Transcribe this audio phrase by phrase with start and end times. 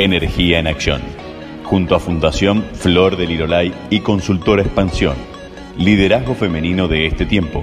[0.00, 1.02] Energía en Acción,
[1.62, 5.14] junto a Fundación Flor del Lirolay y Consultora Expansión,
[5.76, 7.62] liderazgo femenino de este tiempo,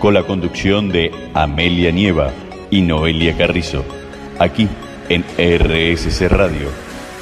[0.00, 2.32] con la conducción de Amelia Nieva
[2.72, 3.84] y Noelia Carrizo,
[4.40, 4.68] aquí
[5.08, 6.70] en RSC Radio.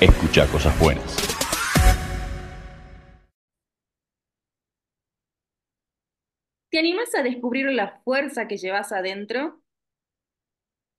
[0.01, 1.15] Escucha cosas buenas.
[6.71, 9.61] ¿Te animas a descubrir la fuerza que llevas adentro?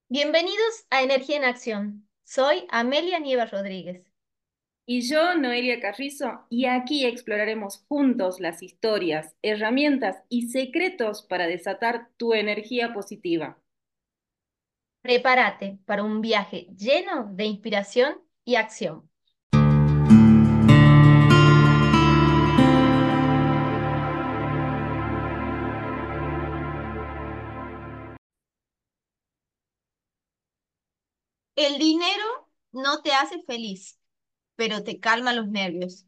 [0.08, 2.05] Bienvenidos a Energía en Acción.
[2.26, 4.04] Soy Amelia Nieva Rodríguez.
[4.88, 12.10] Y yo, Noelia Carrizo, y aquí exploraremos juntos las historias, herramientas y secretos para desatar
[12.18, 13.60] tu energía positiva.
[15.02, 19.08] Prepárate para un viaje lleno de inspiración y acción.
[31.56, 33.98] El dinero no te hace feliz,
[34.58, 36.06] pero te calma los nervios.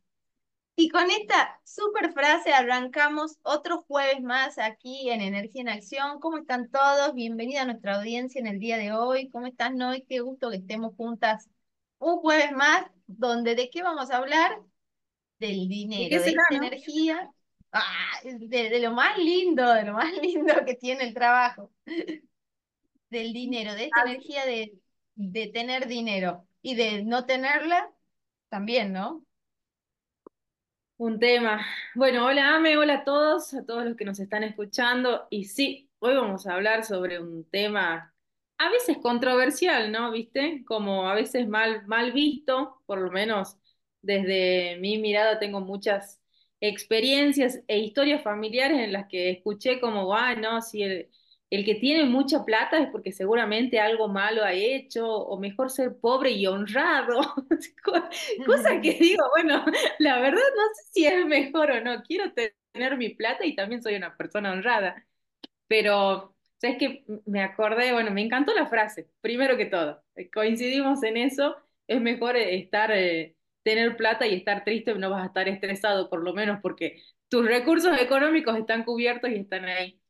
[0.76, 6.20] Y con esta super frase arrancamos otro jueves más aquí en Energía en Acción.
[6.20, 7.14] ¿Cómo están todos?
[7.14, 9.30] Bienvenida a nuestra audiencia en el día de hoy.
[9.30, 10.06] ¿Cómo estás, Noy?
[10.08, 11.50] Qué gusto que estemos juntas
[12.00, 14.60] un jueves más, donde ¿de qué vamos a hablar?
[15.40, 17.32] Del dinero, de, esta energía,
[17.72, 21.72] ah, de, lo más lindo, de lo más lindo que tiene el trabajo.
[23.10, 24.74] Del dinero, de esta energía de
[25.18, 27.92] de tener dinero y de no tenerla,
[28.50, 29.26] también, ¿no?
[30.98, 31.66] Un tema.
[31.96, 35.28] Bueno, hola Ame, hola a todos, a todos los que nos están escuchando.
[35.30, 38.14] Y sí, hoy vamos a hablar sobre un tema
[38.58, 40.12] a veces controversial, ¿no?
[40.12, 40.64] ¿Viste?
[40.66, 43.58] Como a veces mal, mal visto, por lo menos
[44.02, 46.22] desde mi mirada tengo muchas
[46.62, 51.10] experiencias e historias familiares en las que escuché como, ah, no, si el,
[51.50, 55.98] el que tiene mucha plata es porque seguramente algo malo ha hecho, o mejor ser
[56.00, 57.22] pobre y honrado.
[58.46, 59.64] Cosa que digo, bueno,
[60.00, 62.04] la verdad no sé si es mejor o no.
[62.04, 65.06] Quiero tener mi plata y también soy una persona honrada.
[65.68, 70.04] Pero, ¿sabes que Me acordé, bueno, me encantó la frase, primero que todo.
[70.34, 71.56] Coincidimos en eso,
[71.88, 76.24] es mejor estar, eh, tener plata y estar triste, no vas a estar estresado por
[76.24, 80.02] lo menos porque tus recursos económicos están cubiertos y están ahí.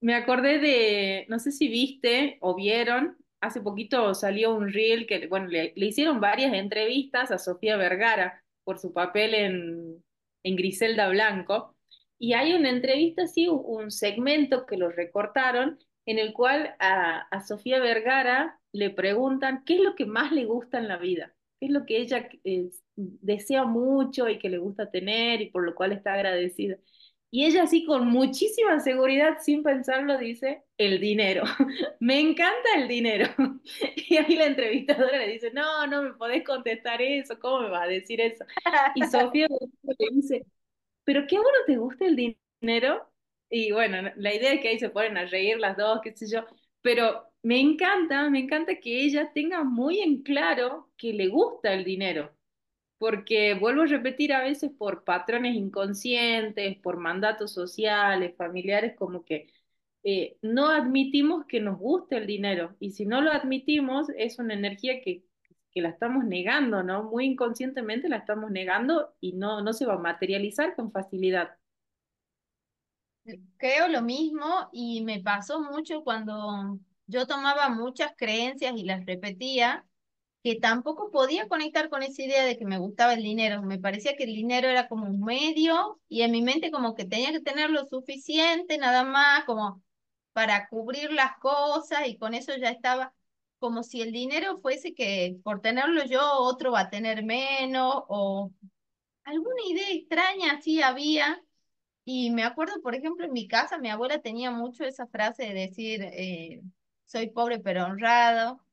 [0.00, 5.26] Me acordé de, no sé si viste o vieron, hace poquito salió un reel que,
[5.26, 10.04] bueno, le, hicieron varias entrevistas a Sofía Vergara por su papel en,
[10.42, 11.76] en Griselda Blanco.
[12.18, 17.40] Y hay una entrevista, así, un segmento que lo recortaron, en el cual a, a
[17.42, 21.66] Sofía Vergara le preguntan qué es lo que más le gusta en la vida, qué
[21.66, 25.74] es lo que ella eh, desea mucho y que le gusta tener y por lo
[25.74, 26.78] cual está agradecida.
[27.36, 31.42] Y ella así con muchísima seguridad, sin pensarlo, dice, el dinero.
[32.00, 33.26] me encanta el dinero.
[34.08, 37.82] y ahí la entrevistadora le dice, no, no me podés contestar eso, ¿cómo me vas
[37.82, 38.42] a decir eso?
[38.94, 40.46] Y Sofía le dice,
[41.04, 43.06] ¿pero qué bueno te gusta el dinero?
[43.50, 46.26] Y bueno, la idea es que ahí se ponen a reír las dos, qué sé
[46.32, 46.46] yo,
[46.80, 51.84] pero me encanta, me encanta que ella tenga muy en claro que le gusta el
[51.84, 52.34] dinero
[52.98, 59.48] porque vuelvo a repetir a veces por patrones inconscientes, por mandatos sociales, familiares, como que
[60.04, 64.54] eh, no admitimos que nos guste el dinero y si no lo admitimos es una
[64.54, 65.24] energía que,
[65.72, 67.04] que, la estamos negando, ¿no?
[67.04, 71.56] Muy inconscientemente la estamos negando y no, no se va a materializar con facilidad.
[73.58, 79.84] Creo lo mismo y me pasó mucho cuando yo tomaba muchas creencias y las repetía
[80.46, 83.62] que tampoco podía conectar con esa idea de que me gustaba el dinero.
[83.62, 87.04] Me parecía que el dinero era como un medio y en mi mente como que
[87.04, 89.82] tenía que tener lo suficiente nada más como
[90.32, 93.12] para cubrir las cosas y con eso ya estaba
[93.58, 98.52] como si el dinero fuese que por tenerlo yo otro va a tener menos o
[99.24, 101.42] alguna idea extraña así había.
[102.04, 105.54] Y me acuerdo, por ejemplo, en mi casa mi abuela tenía mucho esa frase de
[105.54, 106.62] decir, eh,
[107.04, 108.65] soy pobre pero honrado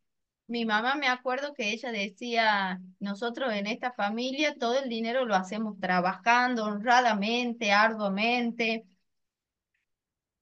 [0.48, 5.36] mi mamá me acuerdo que ella decía, nosotros en esta familia todo el dinero lo
[5.36, 8.86] hacemos trabajando honradamente, arduamente,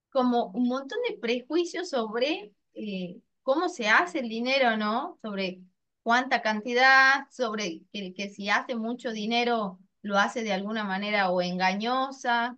[0.09, 5.17] como un montón de prejuicios sobre eh, cómo se hace el dinero, ¿no?
[5.21, 5.61] Sobre
[6.03, 11.41] cuánta cantidad, sobre que, que si hace mucho dinero lo hace de alguna manera o
[11.41, 12.57] engañosa.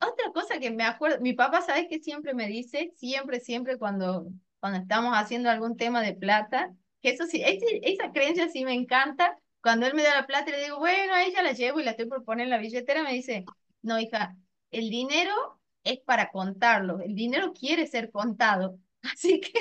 [0.00, 2.92] Otra cosa que me acuerdo, mi papá, ¿sabes qué siempre me dice?
[2.96, 4.26] Siempre, siempre cuando
[4.62, 6.72] cuando estamos haciendo algún tema de plata,
[7.02, 9.36] que eso sí, esa creencia sí me encanta.
[9.60, 11.90] Cuando él me da la plata, le digo, bueno, a ella la llevo y la
[11.90, 13.44] estoy por poner en la billetera, me dice,
[13.82, 14.36] no, hija,
[14.70, 15.34] el dinero
[15.82, 18.78] es para contarlo, el dinero quiere ser contado.
[19.02, 19.58] Así que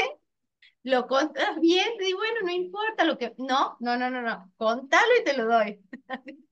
[0.83, 5.11] lo contas bien, y bueno, no importa lo que, no, no, no, no, no, contalo
[5.19, 5.81] y te lo doy.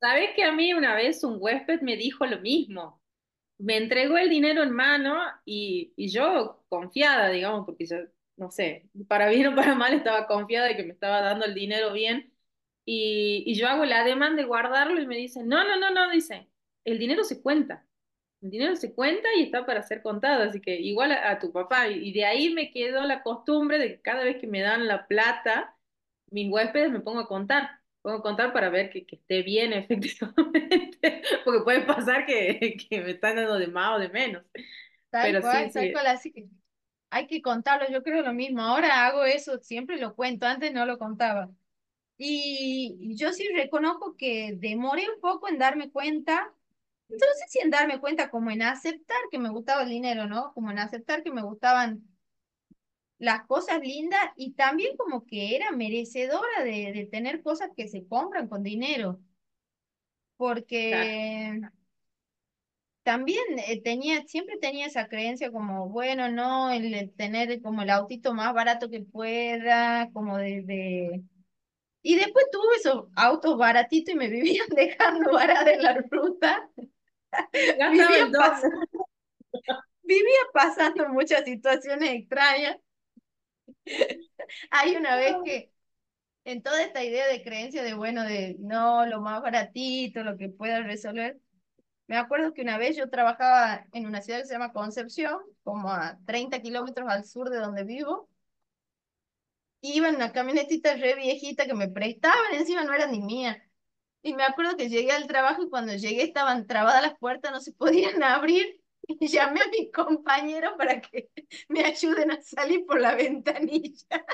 [0.00, 3.02] ¿Sabes que a mí una vez un huésped me dijo lo mismo?
[3.58, 5.16] Me entregó el dinero en mano
[5.46, 7.96] y, y yo confiada, digamos, porque yo,
[8.36, 11.54] no sé, para bien o para mal estaba confiada de que me estaba dando el
[11.54, 12.32] dinero bien
[12.84, 16.10] y, y yo hago el ademán de guardarlo y me dice, no, no, no, no,
[16.10, 16.48] dice,
[16.84, 17.86] el dinero se cuenta.
[18.42, 21.52] El dinero se cuenta y está para ser contado, así que igual a, a tu
[21.52, 21.88] papá.
[21.88, 24.86] Y, y de ahí me quedó la costumbre de que cada vez que me dan
[24.86, 25.76] la plata,
[26.30, 27.70] mis huéspedes me pongo a contar.
[28.06, 33.12] A contar para ver que, que esté bien efectivamente, porque puede pasar que, que me
[33.12, 34.44] están dando de más o de menos.
[35.10, 36.48] Tal Pero sí, cual, tal sí, cual, así que
[37.10, 40.86] hay que contarlo, yo creo lo mismo, ahora hago eso, siempre lo cuento, antes no
[40.86, 41.50] lo contaba.
[42.18, 46.52] Y yo sí reconozco que demoré un poco en darme cuenta,
[47.08, 50.52] no sé si en darme cuenta como en aceptar que me gustaba el dinero, ¿no?
[50.54, 52.02] Como en aceptar que me gustaban
[53.18, 58.06] las cosas lindas y también como que era merecedora de, de tener cosas que se
[58.08, 59.20] compran con dinero,
[60.88, 61.16] claro.
[61.16, 61.60] porque
[63.02, 67.90] también eh, tenía, siempre tenía esa creencia como, bueno, no, el, el tener como el
[67.90, 71.22] autito más barato que pueda, como de, de...
[72.02, 76.70] Y después tuve esos autos baratitos y me vivían dejando varada en la ruta.
[78.36, 78.66] Pas-
[80.02, 82.76] vivía pasando muchas situaciones extrañas.
[84.70, 85.72] Hay una vez que
[86.44, 90.48] en toda esta idea de creencia de, bueno, de no, lo más baratito, lo que
[90.48, 91.40] pueda resolver,
[92.06, 95.90] me acuerdo que una vez yo trabajaba en una ciudad que se llama Concepción, como
[95.90, 98.28] a 30 kilómetros al sur de donde vivo,
[99.80, 103.62] iba en una camionetita re viejita que me prestaban, encima no era ni mía.
[104.22, 107.60] Y me acuerdo que llegué al trabajo y cuando llegué estaban trabadas las puertas, no
[107.60, 108.80] se podían abrir.
[109.20, 111.30] Y llamé a mi compañero para que
[111.68, 114.24] me ayuden a salir por la ventanilla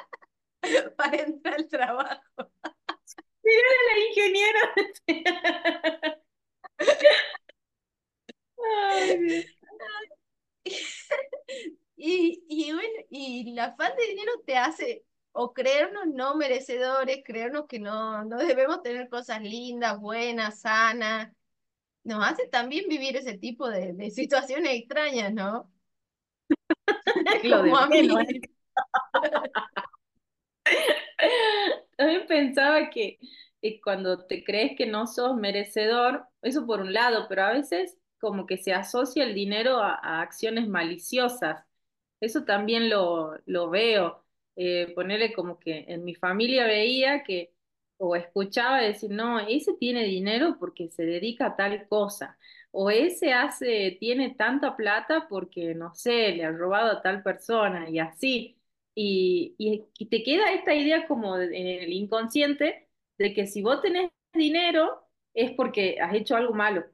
[0.96, 2.52] para entrar al trabajo.
[3.44, 4.60] Mira la ingeniera.
[8.90, 9.44] Ay.
[11.96, 17.66] Y, y bueno, y la falta de dinero te hace o creernos no merecedores, creernos
[17.68, 21.32] que no, no debemos tener cosas lindas, buenas, sanas.
[22.04, 25.72] Nos hace también vivir ese tipo de, de situaciones extrañas, ¿no?
[27.42, 28.08] Lo Como a mí.
[31.96, 33.18] También pensaba que
[33.84, 38.46] cuando te crees que no sos merecedor, eso por un lado, pero a veces como
[38.46, 41.64] que se asocia el dinero a, a acciones maliciosas.
[42.20, 44.24] Eso también lo, lo veo.
[44.56, 47.52] Eh, ponerle como que en mi familia veía que,
[48.02, 52.38] o escuchaba decir, no, ese tiene dinero porque se dedica a tal cosa,
[52.70, 57.88] o ese hace, tiene tanta plata porque, no sé, le ha robado a tal persona,
[57.90, 58.58] y así.
[58.94, 62.88] Y, y, y te queda esta idea como en el inconsciente
[63.18, 66.84] de que si vos tenés dinero es porque has hecho algo malo,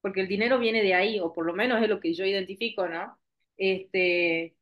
[0.00, 2.88] porque el dinero viene de ahí, o por lo menos es lo que yo identifico,
[2.88, 3.18] ¿no?
[3.56, 4.56] Este,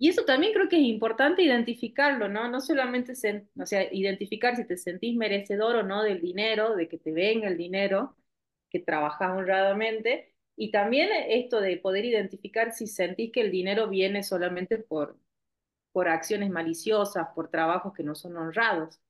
[0.00, 2.48] y eso también creo que es importante identificarlo, ¿no?
[2.50, 3.12] No solamente,
[3.60, 7.48] o sea, identificar si te sentís merecedor o no del dinero, de que te venga
[7.48, 8.16] el dinero,
[8.70, 14.24] que trabajás honradamente, y también esto de poder identificar si sentís que el dinero viene
[14.24, 15.18] solamente por
[15.92, 19.00] por acciones maliciosas, por trabajos que no son honrados.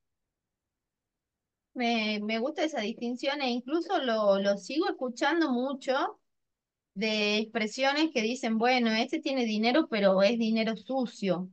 [1.74, 6.19] Me, me gusta esa distinción e incluso lo, lo sigo escuchando mucho
[7.00, 11.42] de expresiones que dicen, bueno, este tiene dinero, pero es dinero sucio.
[11.42, 11.48] Mm,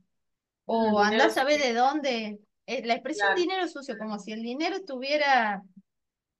[0.66, 2.40] O andás a sucio, de dónde.
[2.66, 5.62] eh, La expresión claro, dinero sucio, como si el dinero tuviera...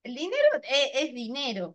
[0.03, 1.75] El dinero es, es dinero.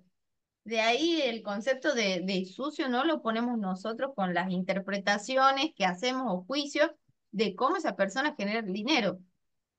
[0.63, 5.85] De ahí el concepto de, de sucio no lo ponemos nosotros con las interpretaciones que
[5.85, 6.89] hacemos o juicios
[7.31, 9.19] de cómo esa persona genera el dinero.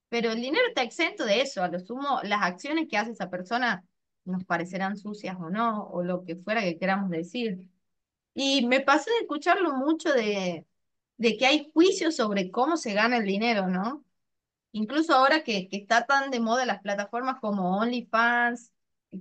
[0.08, 1.62] Pero el dinero está exento de eso.
[1.62, 3.82] A lo sumo, las acciones que hace esa persona
[4.25, 7.61] nos parecerán sucias o no, o lo que fuera que queramos decir.
[8.35, 10.66] Y me pasé de escucharlo mucho de,
[11.19, 14.04] de que hay juicios sobre cómo se gana el dinero, ¿no?
[14.73, 18.73] Incluso ahora que, que está tan de moda las plataformas como OnlyFans,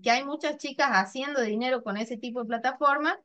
[0.01, 3.17] que hay muchas chicas haciendo dinero con ese tipo de plataformas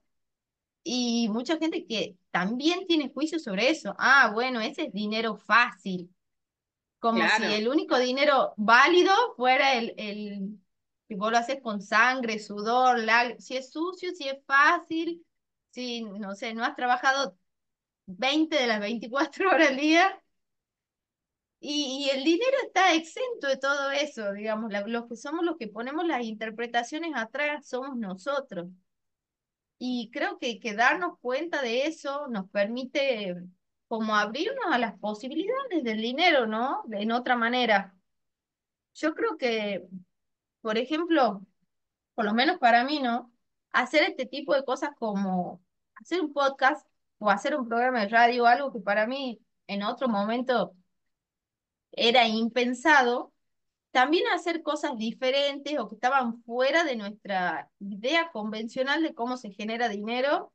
[0.85, 3.95] y mucha gente que también tiene juicios sobre eso.
[3.99, 6.11] Ah, bueno, ese es dinero fácil,
[6.99, 10.59] como si el único dinero válido fuera el, el
[11.09, 12.99] que vos lo haces con sangre, sudor,
[13.41, 15.25] si es sucio, si es fácil,
[15.71, 17.39] si, no sé, no has trabajado
[18.07, 20.23] 20 de las 24 horas al día
[21.61, 25.69] Y, y el dinero está exento de todo eso, digamos, los que somos los que
[25.69, 28.69] ponemos las interpretaciones atrás somos nosotros.
[29.79, 33.37] Y creo que, que darnos cuenta de eso nos permite
[33.87, 36.83] como abrirnos a las posibilidades del dinero, ¿no?
[36.87, 37.95] De, en otra manera.
[38.95, 39.89] Yo creo que,
[40.61, 41.43] por ejemplo,
[42.15, 43.33] por lo menos para mí, ¿no?
[43.73, 45.63] Hacer este tipo de cosas como
[45.97, 46.87] hacer un podcast
[47.19, 50.75] o hacer un programa de radio, algo que para mí en otro momento
[51.93, 53.33] era impensado,
[53.91, 59.51] también hacer cosas diferentes o que estaban fuera de nuestra idea convencional de cómo se
[59.53, 60.53] genera dinero,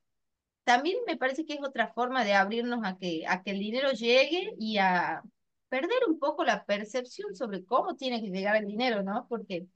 [0.64, 3.92] también me parece que es otra forma de abrirnos a que, a que el dinero
[3.92, 5.24] llegue y a
[5.70, 9.28] perder un poco la percepción sobre cómo tiene que llegar el dinero, ¿no?
[9.28, 9.68] Porque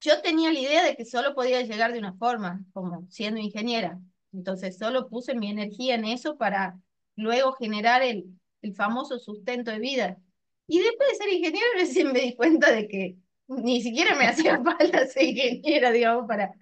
[0.00, 3.98] yo tenía la idea de que solo podía llegar de una forma, como siendo ingeniera.
[4.32, 6.78] Entonces solo puse mi energía en eso para
[7.16, 8.26] luego generar el,
[8.62, 10.18] el famoso sustento de vida.
[10.66, 13.16] Y después de ser ingeniera recién me di cuenta de que
[13.46, 16.52] ni siquiera me hacía falta ser ingeniera, digamos, para,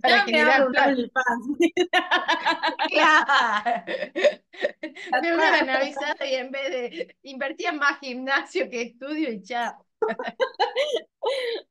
[0.00, 0.94] para generar plata.
[2.88, 3.84] claro.
[5.22, 9.87] Me hubieran avisado y en vez de invertía más gimnasio que estudio y chao.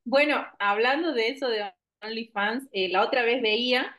[0.04, 3.96] bueno, hablando de eso de OnlyFans, eh, la otra vez veía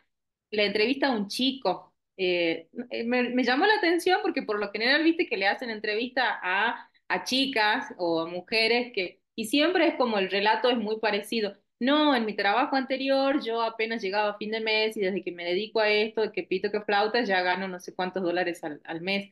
[0.51, 1.93] la entrevista a un chico.
[2.17, 2.69] Eh,
[3.05, 7.23] me, llamó la atención porque por lo general viste que le hacen entrevista a, a
[7.23, 11.57] chicas o a mujeres que, y siempre es como el relato es muy parecido.
[11.79, 15.31] No, en mi trabajo anterior yo apenas llegaba a fin de mes y desde que
[15.31, 18.81] me dedico a esto, que pito que flauta, ya gano no sé cuántos dólares al,
[18.83, 19.31] al mes.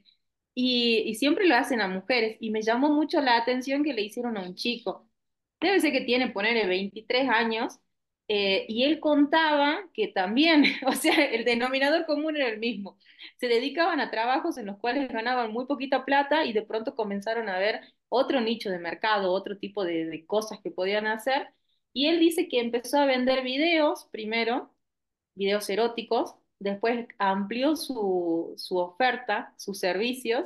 [0.60, 2.38] Y, siempre lo hacen a mujeres.
[2.40, 5.08] Y me llamó mucho la atención que le hicieron a un chico.
[5.62, 7.80] Debe ser que tiene, ponerle 23 años,
[8.28, 12.98] eh, y él contaba que también, o sea, el denominador común era el mismo.
[13.38, 17.50] Se dedicaban a trabajos en los cuales ganaban muy poquita plata y de pronto comenzaron
[17.50, 21.50] a ver otro nicho de mercado, otro tipo de cosas que podían hacer.
[21.94, 24.74] Y él dice que empezó a vender videos primero,
[25.36, 30.46] videos eróticos, después amplió su, su oferta, sus servicios,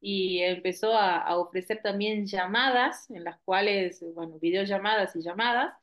[0.00, 5.74] y empezó a, a ofrecer también llamadas, en las cuales, bueno, videollamadas y llamadas.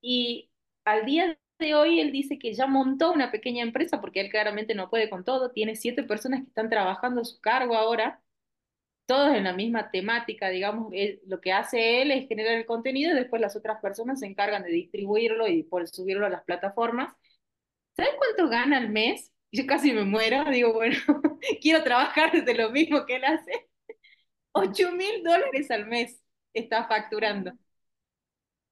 [0.00, 0.50] Y
[0.84, 4.74] al día de hoy él dice que ya montó una pequeña empresa porque él claramente
[4.74, 8.22] no puede con todo, tiene siete personas que están trabajando a su cargo ahora,
[9.06, 13.12] todos en la misma temática, digamos, él, lo que hace él es generar el contenido
[13.12, 17.14] y después las otras personas se encargan de distribuirlo y por subirlo a las plataformas.
[17.96, 19.32] ¿Sabes cuánto gana al mes?
[19.52, 20.96] Yo casi me muero, digo, bueno,
[21.62, 23.68] quiero trabajar desde lo mismo que él hace.
[24.52, 26.22] 8 mil dólares al mes
[26.54, 27.52] está facturando.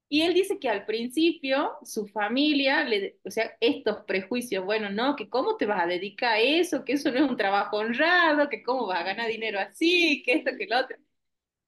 [0.09, 5.17] Y él dice que al principio su familia, le, o sea, estos prejuicios, bueno, no,
[5.17, 8.49] que cómo te vas a dedicar a eso, que eso no es un trabajo honrado,
[8.49, 10.97] que cómo vas a ganar dinero así, que esto, que lo otro.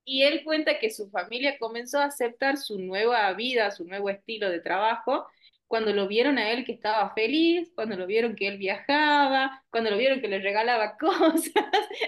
[0.05, 4.51] Y él cuenta que su familia comenzó a aceptar su nueva vida, su nuevo estilo
[4.51, 5.27] de trabajo,
[5.67, 9.91] cuando lo vieron a él que estaba feliz, cuando lo vieron que él viajaba, cuando
[9.91, 11.53] lo vieron que le regalaba cosas.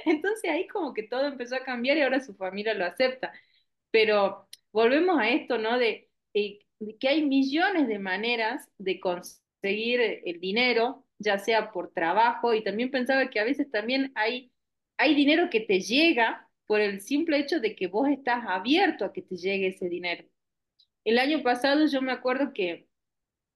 [0.05, 3.33] Entonces ahí como que todo empezó a cambiar y ahora su familia lo acepta.
[3.91, 5.79] Pero volvemos a esto, ¿no?
[5.79, 6.61] De eh,
[7.01, 12.91] que hay millones de maneras de conseguir el dinero, ya sea por trabajo, y también
[12.91, 14.53] pensaba que a veces también hay,
[14.97, 19.13] hay dinero que te llega por el simple hecho de que vos estás abierto a
[19.13, 20.25] que te llegue ese dinero.
[21.05, 22.88] El año pasado yo me acuerdo que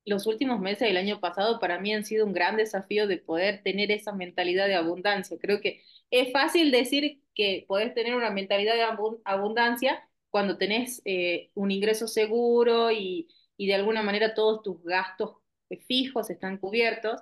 [0.05, 3.63] los últimos meses del año pasado para mí han sido un gran desafío de poder
[3.63, 5.39] tener esa mentalidad de abundancia.
[5.41, 11.51] Creo que es fácil decir que podés tener una mentalidad de abundancia, cuando tenés eh,
[11.55, 15.37] un ingreso seguro y, y, de alguna manera todos tus gastos
[15.87, 17.21] fijos están cubiertos.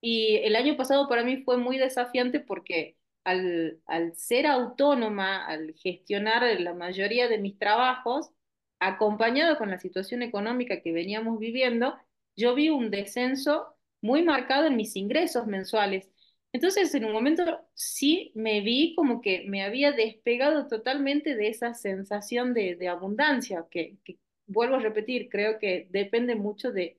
[0.00, 5.74] Y el año pasado para mí fue muy desafiante porque al, al ser autónoma, al
[5.74, 8.30] gestionar la mayoría de mis trabajos,
[8.78, 11.96] acompañado con la situación económica que veníamos viviendo,
[12.36, 16.10] yo vi un descenso muy marcado en mis ingresos mensuales.
[16.52, 21.74] Entonces, en un momento sí me vi como que me había despegado totalmente de esa
[21.74, 26.98] sensación de, abundancia, que, que, vuelvo a repetir, creo que depende mucho de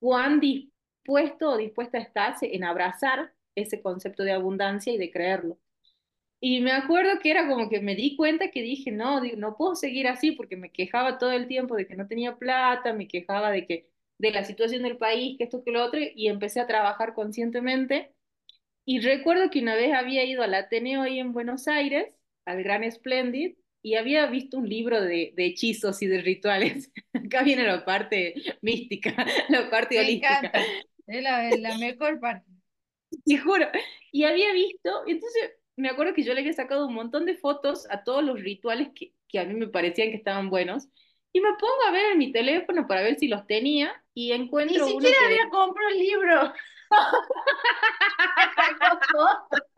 [0.00, 5.58] cuán dispuesto o dispuesta estás en abrazar ese concepto de abundancia y de creerlo.
[6.40, 9.74] Y me acuerdo que era como que me di cuenta que dije, no, no puedo
[9.74, 13.50] seguir así porque me quejaba todo el tiempo de que no tenía plata, me quejaba
[13.50, 16.66] de que de la situación del país, que esto, que lo otro, y empecé a
[16.66, 18.12] trabajar conscientemente
[18.84, 22.14] y recuerdo que una vez había ido al Ateneo ahí en Buenos Aires,
[22.46, 26.90] al Gran Splendid, y había visto un libro de, de hechizos y de rituales.
[27.12, 29.14] Acá viene la parte mística,
[29.48, 30.50] la parte Me holística.
[30.50, 30.72] encanta.
[31.06, 32.50] Es la, la mejor parte.
[33.24, 33.66] Te juro.
[34.12, 37.86] Y había visto, entonces me acuerdo que yo le había sacado un montón de fotos
[37.90, 40.88] a todos los rituales que, que a mí me parecían que estaban buenos.
[41.32, 44.86] Y me pongo a ver en mi teléfono para ver si los tenía y encuentro
[44.86, 45.24] Ni uno siquiera que...
[45.26, 46.52] había comprado el libro.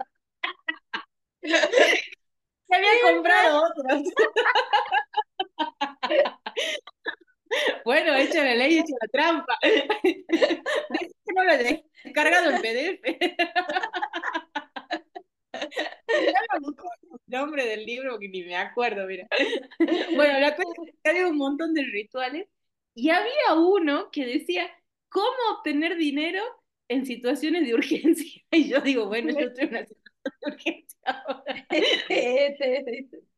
[1.42, 4.02] Se había comprado otros.
[7.84, 9.58] Bueno, hecha la ley, hecha la trampa.
[11.32, 13.04] No lo he descargado en PDF.
[16.08, 16.60] el
[17.28, 19.28] nombre del libro que ni me acuerdo, mira.
[20.16, 22.48] Bueno, la cosa es que había un montón de rituales
[22.94, 24.68] y había uno que decía
[25.08, 25.26] cómo
[25.58, 26.42] obtener dinero
[26.88, 28.42] en situaciones de urgencia.
[28.52, 31.66] Y yo digo, bueno, yo estoy en una situación de urgencia ahora.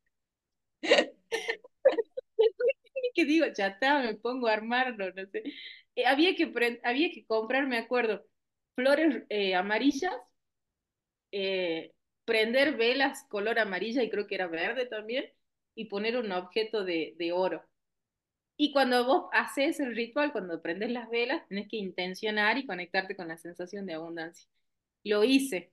[3.14, 5.42] que digo, ya está, me pongo a armarlo, no sé.
[5.96, 6.52] Eh, había, que
[6.84, 8.24] había que comprar, me acuerdo,
[8.74, 10.12] flores eh, amarillas,
[11.32, 11.92] eh,
[12.24, 15.26] prender velas color amarilla y creo que era verde también,
[15.74, 17.64] y poner un objeto de, de oro.
[18.62, 23.16] Y cuando vos haces el ritual, cuando prendes las velas, tenés que intencionar y conectarte
[23.16, 24.48] con la sensación de abundancia.
[25.02, 25.72] Lo hice.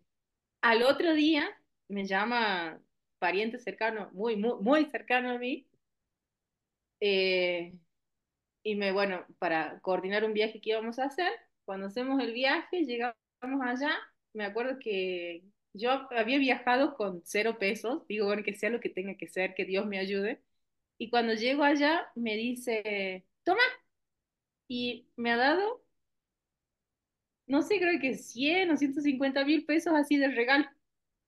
[0.62, 1.48] Al otro día
[1.88, 2.82] me llama
[3.20, 5.68] pariente cercano, muy, muy, muy cercano a mí,
[7.00, 7.74] eh,
[8.64, 11.32] y me, bueno, para coordinar un viaje que íbamos a hacer,
[11.66, 13.16] cuando hacemos el viaje, llegamos
[13.62, 13.92] allá,
[14.34, 15.44] me acuerdo que
[15.74, 19.54] yo había viajado con cero pesos, digo, bueno, que sea lo que tenga que ser,
[19.54, 20.42] que Dios me ayude,
[21.00, 23.64] y cuando llego allá me dice, toma,
[24.70, 25.84] y me ha dado,
[27.48, 30.66] no sé, creo que 100 o 150 mil pesos así de regalo.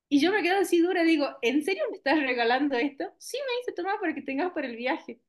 [0.09, 3.05] Y yo me quedo así dura, digo, ¿en serio me estás regalando esto?
[3.19, 5.21] Sí, me dice, toma para que tengas para el viaje.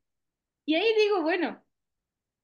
[0.66, 1.62] Y ahí digo, bueno,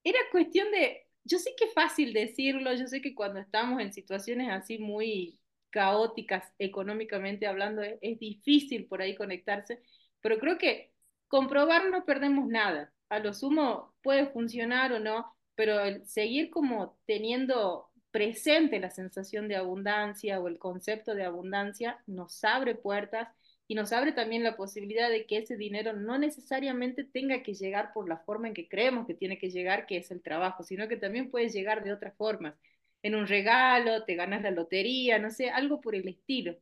[0.03, 3.93] era cuestión de, yo sé que es fácil decirlo, yo sé que cuando estamos en
[3.93, 5.39] situaciones así muy
[5.71, 9.81] caóticas económicamente hablando, es, es difícil por ahí conectarse,
[10.21, 10.93] pero creo que
[11.29, 12.91] comprobar no perdemos nada.
[13.09, 19.55] A lo sumo puede funcionar o no, pero seguir como teniendo presente la sensación de
[19.55, 23.29] abundancia o el concepto de abundancia nos abre puertas
[23.67, 27.93] y nos abre también la posibilidad de que ese dinero no necesariamente tenga que llegar
[27.93, 30.87] por la forma en que creemos que tiene que llegar, que es el trabajo, sino
[30.87, 32.55] que también puede llegar de otras formas,
[33.03, 36.57] en un regalo, te ganas la lotería, no sé, algo por el estilo.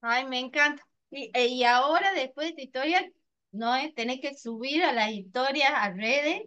[0.00, 0.82] Ay, me encanta.
[1.10, 3.12] Y, e, y ahora, después de esta historia,
[3.56, 6.42] no es tener que subir a las historias, a redes,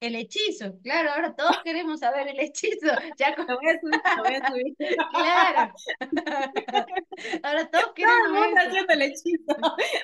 [0.00, 2.86] el hechizo, claro, ahora todos queremos saber el hechizo.
[3.18, 4.76] Ya Lo voy a subir, lo voy a subir.
[5.12, 5.74] Claro.
[7.42, 9.56] ahora todos queremos Todo el mundo haciendo el hechizo.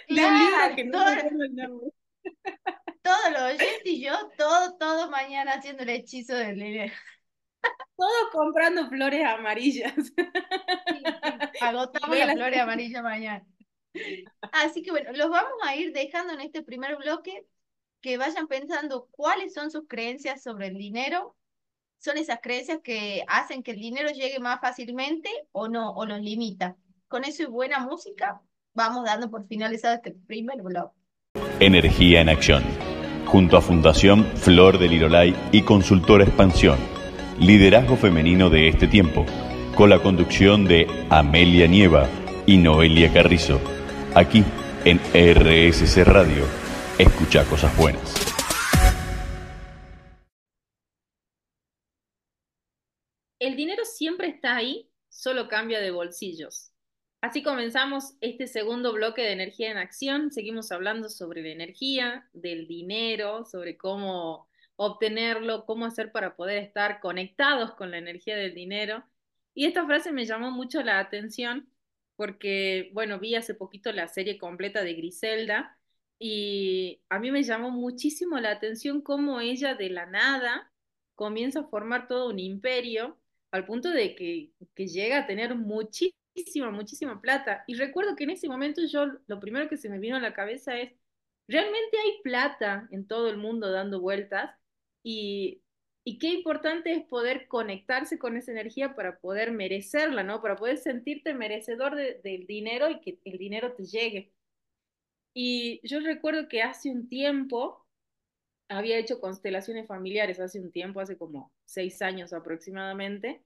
[0.07, 1.93] Claro, que no todo,
[3.03, 6.93] todos los oyentes y yo, todo, todo mañana haciendo el hechizo del dinero.
[7.97, 9.95] Todos comprando flores amarillas.
[9.95, 11.03] Sí.
[11.61, 13.47] Agotamos las flores amarillas mañana.
[14.53, 17.47] Así que bueno, los vamos a ir dejando en este primer bloque
[18.01, 21.37] que vayan pensando cuáles son sus creencias sobre el dinero.
[21.99, 26.21] ¿Son esas creencias que hacen que el dinero llegue más fácilmente o no, o los
[26.21, 26.77] limita?
[27.09, 28.41] Con eso y buena música,
[28.75, 30.93] vamos dando por finalizado este primer blog.
[31.59, 32.63] Energía en acción.
[33.27, 36.79] Junto a Fundación Flor del Lirolay y Consultora Expansión.
[37.41, 39.27] Liderazgo femenino de este tiempo.
[39.75, 42.09] Con la conducción de Amelia Nieva
[42.47, 43.61] y Noelia Carrizo.
[44.17, 44.43] Aquí
[44.87, 46.47] en RSC Radio
[46.99, 48.15] Escucha cosas buenas.
[53.39, 56.73] El dinero siempre está ahí, solo cambia de bolsillos.
[57.21, 60.33] Así comenzamos este segundo bloque de energía en acción.
[60.33, 67.01] Seguimos hablando sobre la energía, del dinero, sobre cómo obtenerlo, cómo hacer para poder estar
[67.01, 69.05] conectados con la energía del dinero.
[69.53, 71.69] Y esta frase me llamó mucho la atención
[72.17, 75.79] porque, bueno, vi hace poquito la serie completa de Griselda
[76.19, 80.73] y a mí me llamó muchísimo la atención cómo ella de la nada
[81.15, 83.19] comienza a formar todo un imperio
[83.51, 87.65] al punto de que, que llega a tener muchísima, muchísima plata.
[87.67, 90.35] Y recuerdo que en ese momento yo lo primero que se me vino a la
[90.35, 90.93] cabeza es,
[91.49, 94.51] realmente hay plata en todo el mundo dando vueltas
[95.03, 95.63] y,
[96.09, 100.41] y qué importante es poder conectarse con esa energía para poder merecerla, ¿no?
[100.41, 104.33] Para poder sentirte merecedor de, del dinero y que el dinero te llegue.
[105.35, 107.85] Y yo recuerdo que hace un tiempo
[108.69, 113.43] había hecho constelaciones familiares, hace un tiempo, hace como seis años aproximadamente,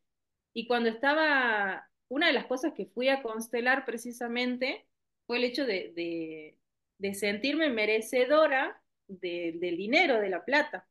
[0.53, 4.87] y cuando estaba, una de las cosas que fui a constelar precisamente
[5.27, 6.59] fue el hecho de,
[6.99, 10.90] de, sentirme merecedora de, del dinero, de la plata.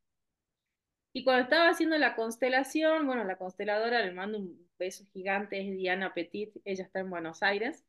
[1.13, 5.75] Y cuando estaba haciendo la constelación, bueno, la consteladora le mando un beso gigante, es
[5.75, 7.83] Diana Petit, ella está en Buenos Aires,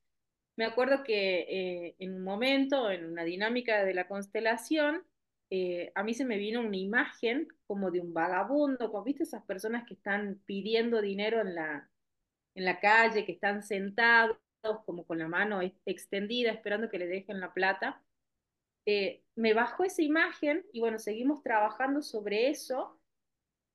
[0.61, 5.05] me acuerdo que eh, en un momento, en una dinámica de la constelación,
[5.49, 9.43] eh, a mí se me vino una imagen como de un vagabundo, como viste esas
[9.45, 11.89] personas que están pidiendo dinero en la,
[12.55, 14.37] en la calle, que están sentados
[14.85, 18.03] como con la mano extendida, esperando que le dejen la plata.
[18.87, 23.00] Eh, me bajó esa imagen y bueno, seguimos trabajando sobre eso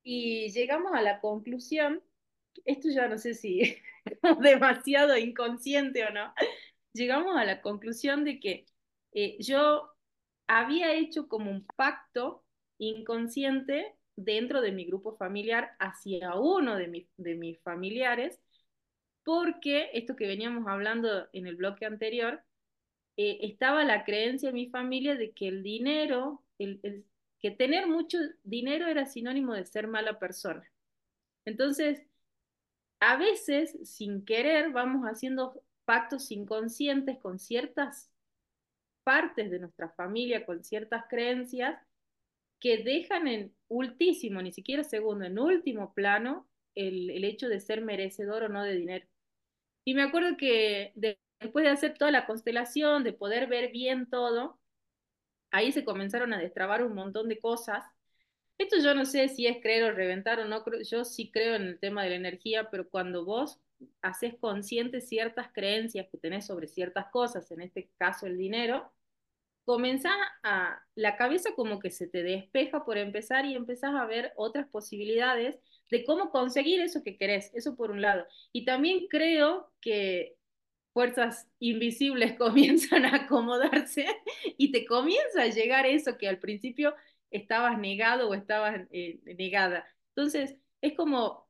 [0.06, 2.00] y llegamos a la conclusión,
[2.64, 3.60] esto ya no sé si
[4.04, 6.32] es demasiado inconsciente o no,
[6.92, 8.66] llegamos a la conclusión de que
[9.12, 9.90] eh, yo
[10.46, 12.44] había hecho como un pacto
[12.78, 18.40] inconsciente dentro de mi grupo familiar hacia uno de, de mis familiares,
[19.24, 22.44] porque esto que veníamos hablando en el bloque anterior,
[23.16, 27.04] eh, estaba la creencia en mi familia de que el dinero, el,
[27.40, 30.70] que tener mucho dinero era sinónimo de ser mala persona.
[31.44, 32.02] Entonces,
[33.00, 38.10] a veces, sin querer, vamos haciendo pactos inconscientes con ciertas
[39.04, 41.78] partes de nuestra familia, con ciertas creencias,
[42.60, 47.82] que dejan en ultísimo, ni siquiera segundo, en último plano, el, el hecho de ser
[47.82, 49.06] merecedor o no de dinero.
[49.84, 54.08] Y me acuerdo que de, después de hacer toda la constelación, de poder ver bien
[54.10, 54.58] todo,
[55.56, 57.84] ahí se comenzaron a destrabar un montón de cosas.
[58.58, 61.62] Esto yo no sé si es creer o reventar o no, yo sí creo en
[61.62, 63.60] el tema de la energía, pero cuando vos
[64.02, 68.92] haces consciente ciertas creencias que tenés sobre ciertas cosas, en este caso el dinero,
[69.64, 74.32] comenzás a, la cabeza como que se te despeja por empezar y empezás a ver
[74.36, 75.58] otras posibilidades
[75.90, 78.26] de cómo conseguir eso que querés, eso por un lado.
[78.52, 80.36] Y también creo que
[80.96, 84.06] fuerzas invisibles comienzan a acomodarse
[84.56, 86.94] y te comienza a llegar eso que al principio
[87.30, 89.86] estabas negado o estabas eh, negada.
[90.14, 91.46] Entonces, es como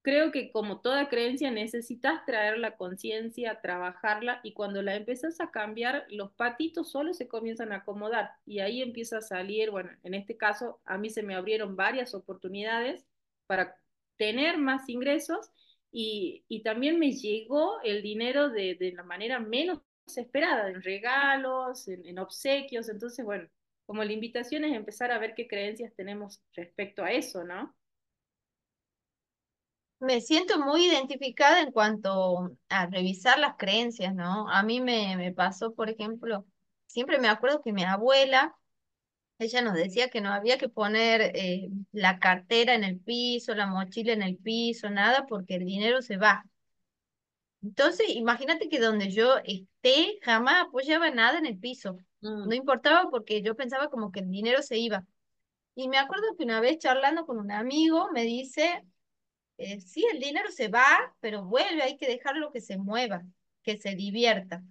[0.00, 5.50] creo que como toda creencia necesitas traer la conciencia, trabajarla y cuando la empiezas a
[5.50, 10.14] cambiar, los patitos solo se comienzan a acomodar y ahí empieza a salir, bueno, en
[10.14, 13.04] este caso a mí se me abrieron varias oportunidades
[13.46, 13.76] para
[14.16, 15.50] tener más ingresos
[15.90, 19.80] y, y también me llegó el dinero de, de, la manera menos
[20.16, 23.48] esperada, en regalos, en, obsequios, entonces, bueno,
[23.86, 27.74] como la invitación es empezar a ver qué creencias tenemos respecto a eso, ¿no?
[30.00, 34.48] Me siento muy identificada en cuanto a revisar las creencias, ¿no?
[34.48, 36.46] A mí me, me pasó, por ejemplo,
[36.86, 38.56] siempre me acuerdo que mi abuela,
[39.38, 43.66] ella nos decía que no había que poner eh, la cartera en el piso, la
[43.66, 46.44] mochila en el piso, nada, porque el dinero se va.
[47.62, 51.94] Entonces, imagínate que donde yo esté, jamás apoyaba nada en el piso.
[52.20, 52.48] Mm.
[52.48, 55.04] No importaba porque yo pensaba como que el dinero se iba.
[55.74, 58.84] Y me acuerdo que una vez charlando con un amigo me dice,
[59.58, 63.22] eh, sí, el dinero se va, pero vuelve, hay que dejarlo que se mueva,
[63.62, 64.62] que se divierta.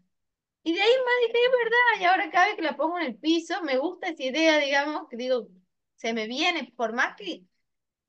[0.68, 3.06] Y de ahí más dije, es verdad, y ahora cada vez que la pongo en
[3.06, 5.48] el piso, me gusta esa idea, digamos, que digo,
[5.96, 7.46] se me viene, por más que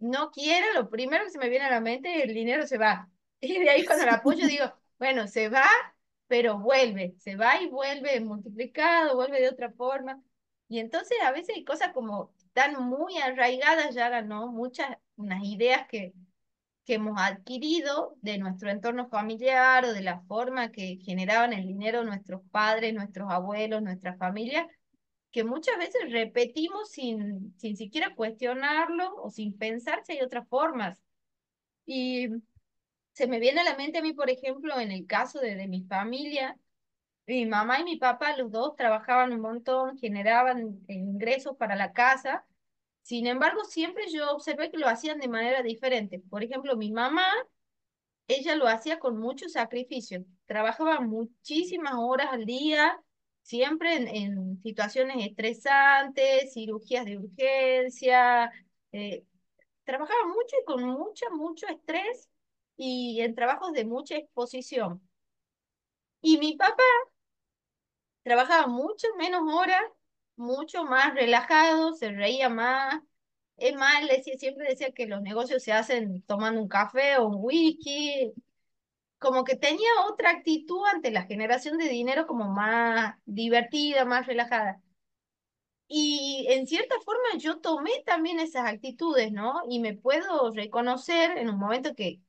[0.00, 3.08] no quiera, lo primero que se me viene a la mente, el dinero se va.
[3.40, 4.64] Y de ahí cuando la apoyo digo,
[4.98, 5.68] bueno, se va,
[6.26, 10.20] pero vuelve, se va y vuelve multiplicado, vuelve de otra forma.
[10.68, 14.48] Y entonces a veces hay cosas como están muy arraigadas ya, ¿no?
[14.48, 16.12] Muchas, unas ideas que,
[16.88, 22.02] que hemos adquirido de nuestro entorno familiar o de la forma que generaban el dinero
[22.02, 24.66] nuestros padres, nuestros abuelos, nuestra familia,
[25.30, 30.98] que muchas veces repetimos sin, sin siquiera cuestionarlo o sin pensar si hay otras formas.
[31.84, 32.28] Y
[33.12, 35.68] se me viene a la mente a mí, por ejemplo, en el caso de, de
[35.68, 36.56] mi familia,
[37.26, 42.46] mi mamá y mi papá, los dos trabajaban un montón, generaban ingresos para la casa,
[43.02, 46.20] sin embargo, siempre yo observé que lo hacían de manera diferente.
[46.30, 47.26] Por ejemplo, mi mamá,
[48.26, 50.24] ella lo hacía con mucho sacrificio.
[50.46, 53.00] Trabajaba muchísimas horas al día,
[53.42, 58.52] siempre en, en situaciones estresantes, cirugías de urgencia.
[58.92, 59.24] Eh,
[59.84, 62.28] trabajaba mucho y con mucho, mucho estrés
[62.76, 65.00] y en trabajos de mucha exposición.
[66.20, 66.82] Y mi papá
[68.22, 69.82] trabajaba mucho menos horas
[70.38, 73.00] mucho más relajado, se reía más.
[73.56, 77.36] Es más, decía, siempre decía que los negocios se hacen tomando un café o un
[77.40, 78.32] whisky.
[79.18, 84.82] Como que tenía otra actitud ante la generación de dinero como más divertida, más relajada.
[85.88, 89.62] Y en cierta forma yo tomé también esas actitudes, ¿no?
[89.68, 92.20] Y me puedo reconocer en un momento que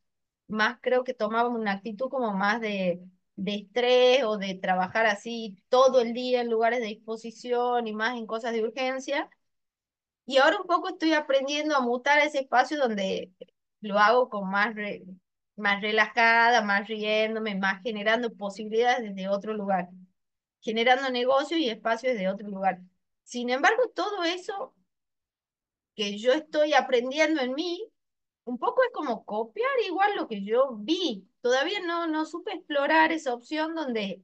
[0.47, 3.01] más creo que tomaba una actitud como más de,
[3.43, 8.17] de estrés o de trabajar así todo el día en lugares de exposición y más
[8.17, 9.29] en cosas de urgencia.
[10.25, 13.31] Y ahora un poco estoy aprendiendo a mutar ese espacio donde
[13.81, 14.75] lo hago con más,
[15.55, 19.89] más relajada, más riéndome, más generando posibilidades desde otro lugar,
[20.61, 22.79] generando negocios y espacios desde otro lugar.
[23.23, 24.75] Sin embargo, todo eso
[25.95, 27.89] que yo estoy aprendiendo en mí,
[28.49, 31.27] un poco es como copiar igual lo que yo vi.
[31.41, 34.23] Todavía no, no supe explorar esa opción donde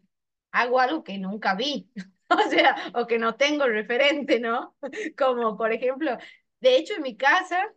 [0.52, 1.90] hago algo que nunca vi,
[2.30, 4.76] o sea, o que no tengo referente, ¿no?
[5.18, 6.18] Como por ejemplo,
[6.60, 7.72] de hecho en mi casa,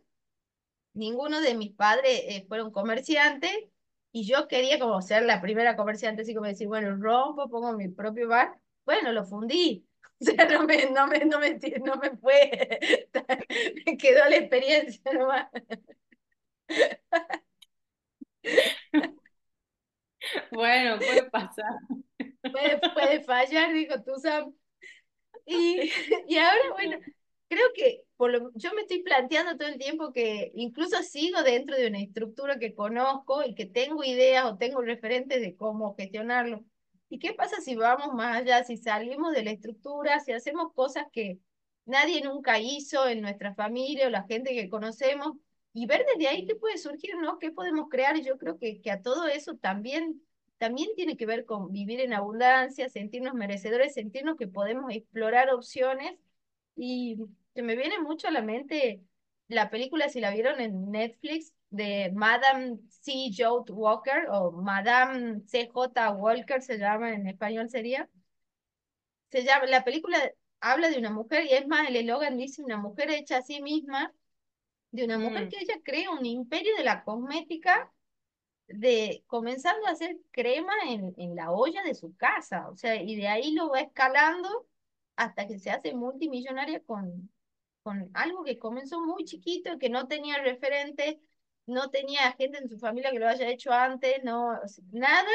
[0.93, 3.51] ninguno de mis padres eh, fueron comerciantes
[4.11, 7.89] y yo quería como ser la primera comerciante, así como decir, bueno, rompo, pongo mi
[7.89, 9.85] propio bar, bueno, lo fundí.
[10.21, 12.51] O sea, no me, no me, no me, no me fue,
[13.85, 15.47] me quedó la experiencia nomás.
[20.51, 21.65] Bueno, puede pasar.
[22.51, 24.53] Puede, puede fallar, dijo tú, Sam.
[25.45, 25.79] Y,
[26.27, 26.97] y ahora, bueno,
[27.49, 31.75] creo que por lo, yo me estoy planteando todo el tiempo que incluso sigo dentro
[31.77, 36.63] de una estructura que conozco y que tengo ideas o tengo referentes de cómo gestionarlo.
[37.09, 41.05] ¿Y qué pasa si vamos más allá, si salimos de la estructura, si hacemos cosas
[41.11, 41.39] que
[41.85, 45.37] nadie nunca hizo en nuestra familia o la gente que conocemos
[45.73, 47.39] y ver desde ahí qué puede surgir, ¿no?
[47.39, 48.17] ¿Qué podemos crear?
[48.17, 50.21] Y yo creo que, que a todo eso también,
[50.57, 56.17] también tiene que ver con vivir en abundancia, sentirnos merecedores, sentirnos que podemos explorar opciones
[56.75, 57.17] y
[57.53, 59.01] se me viene mucho a la mente
[59.47, 63.31] la película, si la vieron en Netflix, de Madame C.
[63.35, 63.73] J.
[63.73, 65.69] Walker o Madame C.
[65.71, 66.11] J.
[66.11, 68.09] Walker se llama en español sería.
[69.31, 70.17] Se llama, la película
[70.59, 73.61] habla de una mujer y es más, el eslogan dice una mujer hecha a sí
[73.61, 74.13] misma,
[74.91, 75.49] de una mujer Mm.
[75.49, 77.91] que ella crea un imperio de la cosmética
[78.67, 83.15] de comenzando a hacer crema en, en la olla de su casa, o sea, y
[83.15, 84.67] de ahí lo va escalando
[85.15, 87.31] hasta que se hace multimillonaria con,
[87.83, 91.21] con algo que comenzó muy chiquito, que no tenía referente,
[91.65, 95.29] no tenía gente en su familia que lo haya hecho antes, no, o sea, nada,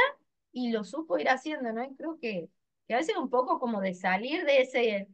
[0.52, 1.84] y lo supo ir haciendo, ¿no?
[1.84, 2.48] Y creo que,
[2.86, 5.08] que a veces un poco como de salir de ese,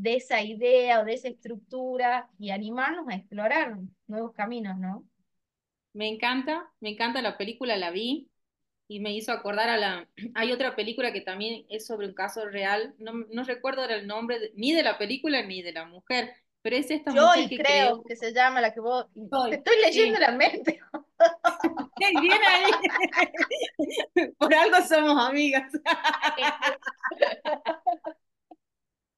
[0.00, 5.04] de esa idea o de esa estructura y animarnos a explorar nuevos caminos, ¿no?
[5.92, 8.30] Me encanta, me encanta la película, la vi
[8.88, 10.08] y me hizo acordar a la...
[10.34, 14.38] Hay otra película que también es sobre un caso real, no, no recuerdo el nombre
[14.38, 16.32] de- ni de la película ni de la mujer,
[16.62, 18.02] pero es esta mujer Joy, que creo creó...
[18.04, 19.04] que se llama la que vos...
[19.14, 20.22] Joy, Te estoy leyendo sí.
[20.22, 20.80] la mente.
[21.98, 24.30] Bien ahí.
[24.38, 25.70] Por algo somos amigas.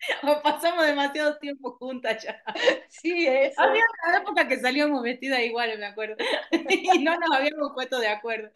[0.23, 2.43] O pasamos demasiado tiempo juntas ya.
[2.89, 3.61] Sí, eso.
[3.61, 6.17] Había una época que salíamos vestidas iguales, me acuerdo.
[6.69, 8.51] Y no nos habíamos puesto de acuerdo.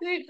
[0.00, 0.26] Sí.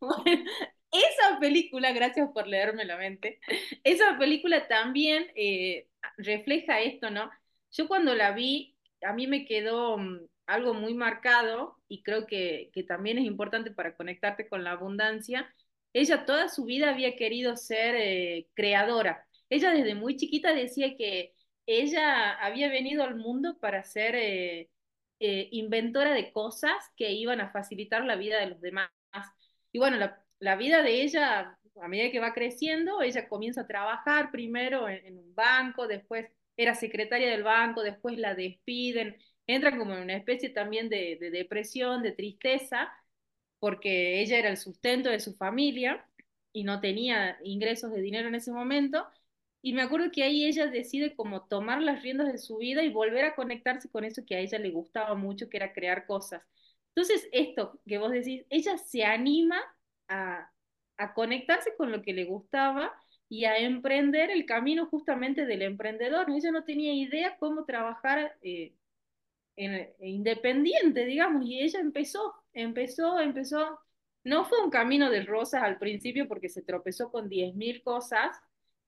[0.00, 0.44] Bueno,
[0.92, 3.40] esa película, gracias por leerme la mente,
[3.82, 7.30] esa película también eh, refleja esto, ¿no?
[7.72, 12.70] Yo cuando la vi, a mí me quedó mm, algo muy marcado y creo que,
[12.72, 15.52] que también es importante para conectarte con la abundancia.
[15.94, 19.26] Ella toda su vida había querido ser eh, creadora.
[19.48, 21.34] Ella desde muy chiquita decía que
[21.66, 24.70] ella había venido al mundo para ser eh,
[25.20, 28.90] eh, inventora de cosas que iban a facilitar la vida de los demás.
[29.72, 29.96] Y bueno,
[30.40, 35.16] la, vida de ella, a medida que va creciendo, ella comienza a trabajar primero en,
[35.16, 36.26] un banco, después
[36.56, 42.02] era secretaria del banco, después la despiden, entra como en una especie también de depresión,
[42.02, 42.92] de tristeza,
[43.64, 46.06] porque ella era el sustento de su familia
[46.52, 49.06] y no tenía ingresos de dinero en ese momento.
[49.62, 52.90] Y me acuerdo que ahí ella decide como tomar las riendas de su vida y
[52.92, 56.42] volver a conectarse con eso que a ella le gustaba mucho, que era crear cosas.
[56.94, 59.56] Entonces, esto que vos decís, ella se anima
[60.08, 60.52] a,
[60.98, 62.92] a conectarse con lo que le gustaba
[63.30, 66.26] y a emprender el camino justamente del emprendedor.
[66.30, 68.74] Ella no tenía idea cómo trabajar eh,
[69.56, 73.78] en, independiente, digamos, y ella empezó, empezó, empezó.
[74.24, 78.38] No fue un camino de rosas al principio porque se tropezó con 10.000 cosas,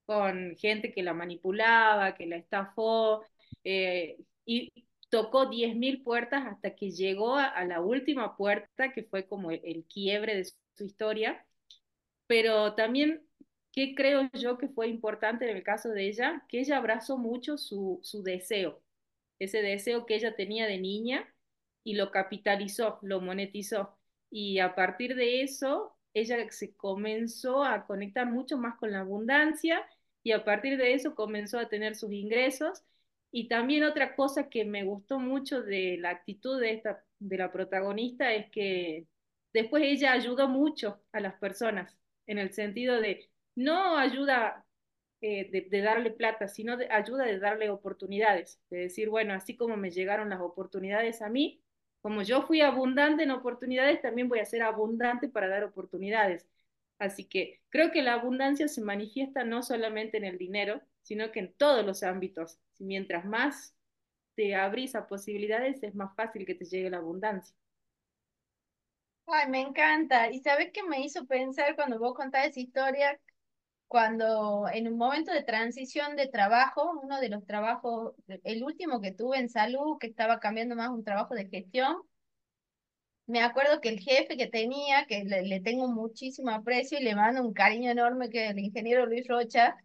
[0.07, 3.23] con gente que la manipulaba, que la estafó,
[3.65, 4.73] eh, y
[5.11, 9.85] tocó 10.000 puertas hasta que llegó a, la última puerta, que fue como el, el
[9.85, 11.45] quiebre de su, su historia.
[12.27, 13.27] Pero también
[13.77, 16.43] ¿qué creo yo que fue importante en el caso de ella?
[16.49, 18.83] Que ella abrazó mucho su, su deseo,
[19.39, 21.33] ese deseo que ella tenía de niña
[21.87, 23.97] y lo capitalizó, lo monetizó.
[24.29, 29.87] Y a partir de eso, ella se comenzó a conectar mucho más con la abundancia
[30.25, 32.83] y a partir de eso comenzó a tener sus ingresos.
[33.31, 37.53] Y también otra cosa que me gustó mucho de la actitud de, esta, de la
[37.53, 39.07] protagonista es que
[39.53, 41.97] después ella ayudó mucho a las personas,
[42.27, 44.67] en el sentido de no ayuda
[45.21, 49.57] eh, de, de, darle plata, sino de, ayuda de darle oportunidades, de decir, bueno, así
[49.57, 51.63] como me llegaron las oportunidades a mí,
[52.07, 56.47] como yo fui abundante en oportunidades, también voy a ser abundante para dar oportunidades.
[57.01, 61.41] Así que creo que la abundancia se manifiesta no solamente en el dinero, sino que
[61.41, 62.61] en todos los ámbitos.
[62.79, 63.75] Mientras más
[64.37, 67.57] te abrís a posibilidades, es más fácil que te llegue la abundancia.
[69.29, 70.31] Ay, me encanta.
[70.33, 73.21] ¿Y sabes qué me hizo pensar cuando vos contás esa historia?
[73.89, 79.13] Cuando en un momento de transición de trabajo, uno de los trabajos, el último que
[79.13, 81.97] tuve en salud, que estaba cambiando más un trabajo de gestión,
[83.27, 87.15] me acuerdo que el jefe que tenía, que le, le tengo muchísimo aprecio y le
[87.17, 89.77] mando un cariño enorme, que es el ingeniero Luis Rocha,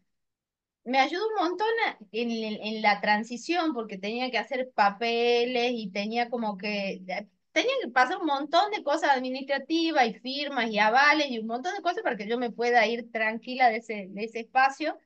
[0.83, 1.67] me ayudó un montón
[2.11, 7.03] en, en la transición porque tenía que hacer papeles y tenía como que,
[7.51, 11.75] tenía que pasar un montón de cosas administrativas y firmas y avales y un montón
[11.75, 14.97] de cosas para que yo me pueda ir tranquila de ese, de ese espacio.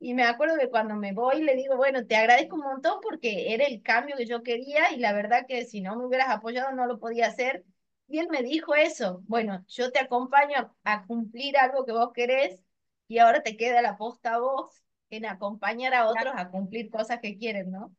[0.00, 3.54] Y me acuerdo que cuando me voy le digo, bueno, te agradezco un montón porque
[3.54, 6.72] era el cambio que yo quería y la verdad que si no me hubieras apoyado
[6.72, 7.64] no lo podía hacer.
[8.08, 12.12] Y él me dijo eso, bueno, yo te acompaño a, a cumplir algo que vos
[12.12, 12.60] querés
[13.08, 17.20] y ahora te queda la posta a vos en acompañar a otros a cumplir cosas
[17.20, 17.94] que quieren, ¿no?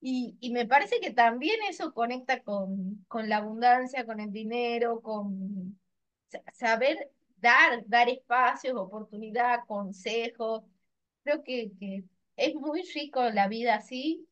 [0.00, 5.00] Y, y me parece que también eso conecta con, con la abundancia, con el dinero,
[5.00, 5.78] con
[6.52, 10.64] saber dar, dar espacios, oportunidad, consejos.
[11.24, 12.04] Creo que, que
[12.36, 14.28] es muy rico la vida así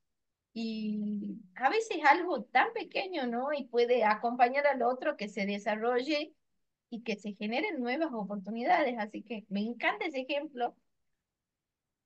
[0.53, 3.53] y a veces algo tan pequeño, ¿no?
[3.53, 6.33] Y puede acompañar al otro que se desarrolle
[6.91, 8.97] y que se generen nuevas oportunidades.
[8.99, 10.77] Así que me encanta ese ejemplo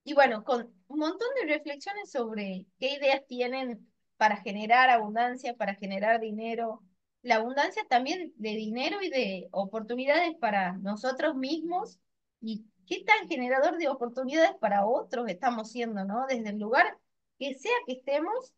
[0.03, 5.75] y bueno, con un montón de reflexiones sobre qué ideas tienen para generar abundancia, para
[5.75, 6.81] generar dinero,
[7.21, 11.99] la abundancia también de dinero y de oportunidades para nosotros mismos
[12.41, 16.25] y qué tan generador de oportunidades para otros estamos siendo, ¿no?
[16.27, 16.97] Desde el lugar
[17.37, 18.53] que sea que estemos,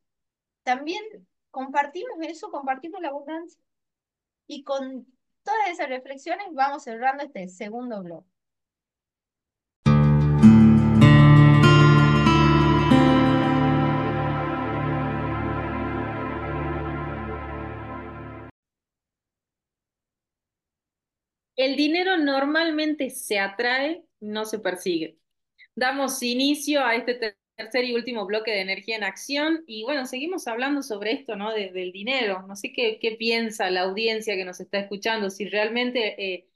[0.63, 1.03] también
[1.49, 3.61] compartimos eso, compartimos la abundancia.
[4.47, 5.05] Y con
[5.43, 8.25] todas esas reflexiones vamos cerrando este segundo blog.
[21.61, 25.19] El dinero normalmente se atrae, no se persigue.
[25.75, 30.47] Damos inicio a este tercer y último bloque de energía en acción y bueno, seguimos
[30.47, 31.53] hablando sobre esto, ¿no?
[31.53, 32.43] del dinero.
[32.47, 36.47] No sé qué, qué, piensa la audiencia que nos está escuchando, si realmente eh,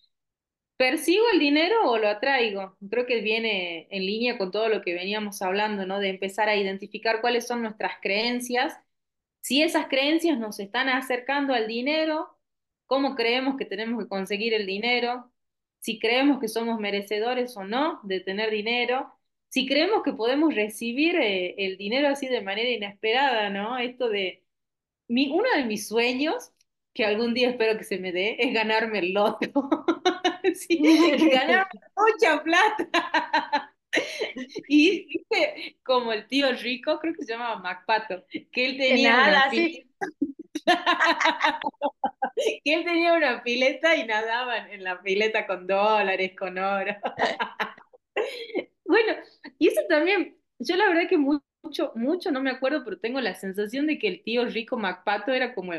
[0.75, 2.75] persigo el dinero o lo atraigo.
[2.89, 5.99] Creo que viene en línea con todo lo que veníamos hablando, ¿no?
[5.99, 8.75] De empezar a identificar cuáles son nuestras creencias,
[9.41, 12.34] si esas creencias nos están acercando al dinero
[12.85, 15.31] cómo creemos que tenemos que conseguir el dinero,
[15.79, 19.13] si creemos que somos merecedores o no de tener dinero,
[19.49, 23.77] si creemos que podemos recibir eh, el dinero así de manera inesperada, ¿no?
[23.77, 24.43] Esto de,
[25.07, 26.51] mi, uno de mis sueños,
[26.93, 29.47] que algún día espero que se me dé, es ganarme el loto.
[30.55, 30.79] sí,
[31.31, 33.71] ganarme mucha plata.
[34.67, 39.49] y viste, como el tío rico, creo que se llamaba MacPato, que él tenía nada,
[39.51, 39.87] sí.
[42.63, 46.95] que él tenía una pileta y nadaban en la pileta con dólares, con oro.
[48.85, 49.13] bueno,
[49.59, 53.35] y eso también, yo la verdad que mucho, mucho no me acuerdo, pero tengo la
[53.35, 55.73] sensación de que el tío rico MacPato era como,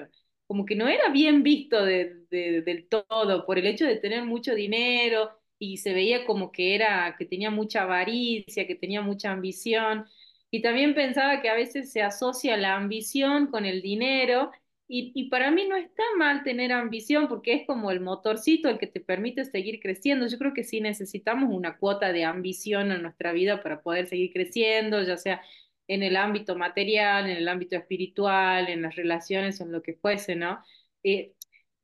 [0.47, 4.55] como que no era bien visto de, del todo por el hecho de tener mucho
[4.55, 10.07] dinero y se veía como que era, que tenía mucha avaricia, que tenía mucha ambición.
[10.51, 14.51] Y también pensaba que a veces se asocia la ambición con el dinero
[14.89, 18.79] y, y, para mí no está mal tener ambición porque es como el motorcito el
[18.79, 20.27] que te permite seguir creciendo.
[20.29, 24.33] Yo creo que sí necesitamos una cuota de ambición en nuestra vida para poder seguir
[24.33, 25.43] creciendo, ya sea
[25.89, 30.37] en el ámbito material, en el ámbito espiritual, en las relaciones, en lo que fuese,
[30.37, 30.63] ¿no?
[31.03, 31.35] Eh,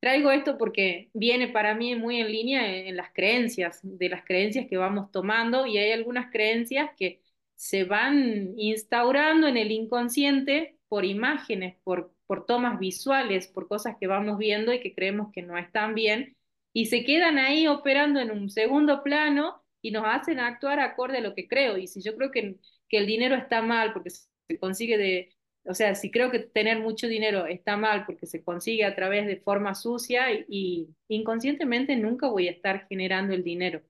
[0.00, 4.24] traigo esto porque viene para mí muy en línea en, en las creencias, de las
[4.24, 7.20] creencias que vamos tomando y hay algunas creencias que
[7.54, 14.06] se van instaurando en el inconsciente por imágenes, por por tomas visuales, por cosas que
[14.06, 16.34] vamos viendo y que creemos que no están bien,
[16.72, 21.20] y se quedan ahí operando en un segundo plano y nos hacen actuar acorde a
[21.20, 21.76] lo que creo.
[21.76, 22.56] Y si yo creo que,
[22.88, 26.80] que el dinero está mal porque se consigue de, o sea, si creo que tener
[26.80, 31.96] mucho dinero está mal porque se consigue a través de forma sucia y, y inconscientemente
[31.96, 33.82] nunca voy a estar generando el dinero,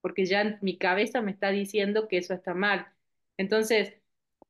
[0.00, 2.86] porque ya mi cabeza me está diciendo que eso está mal.
[3.36, 3.92] Entonces,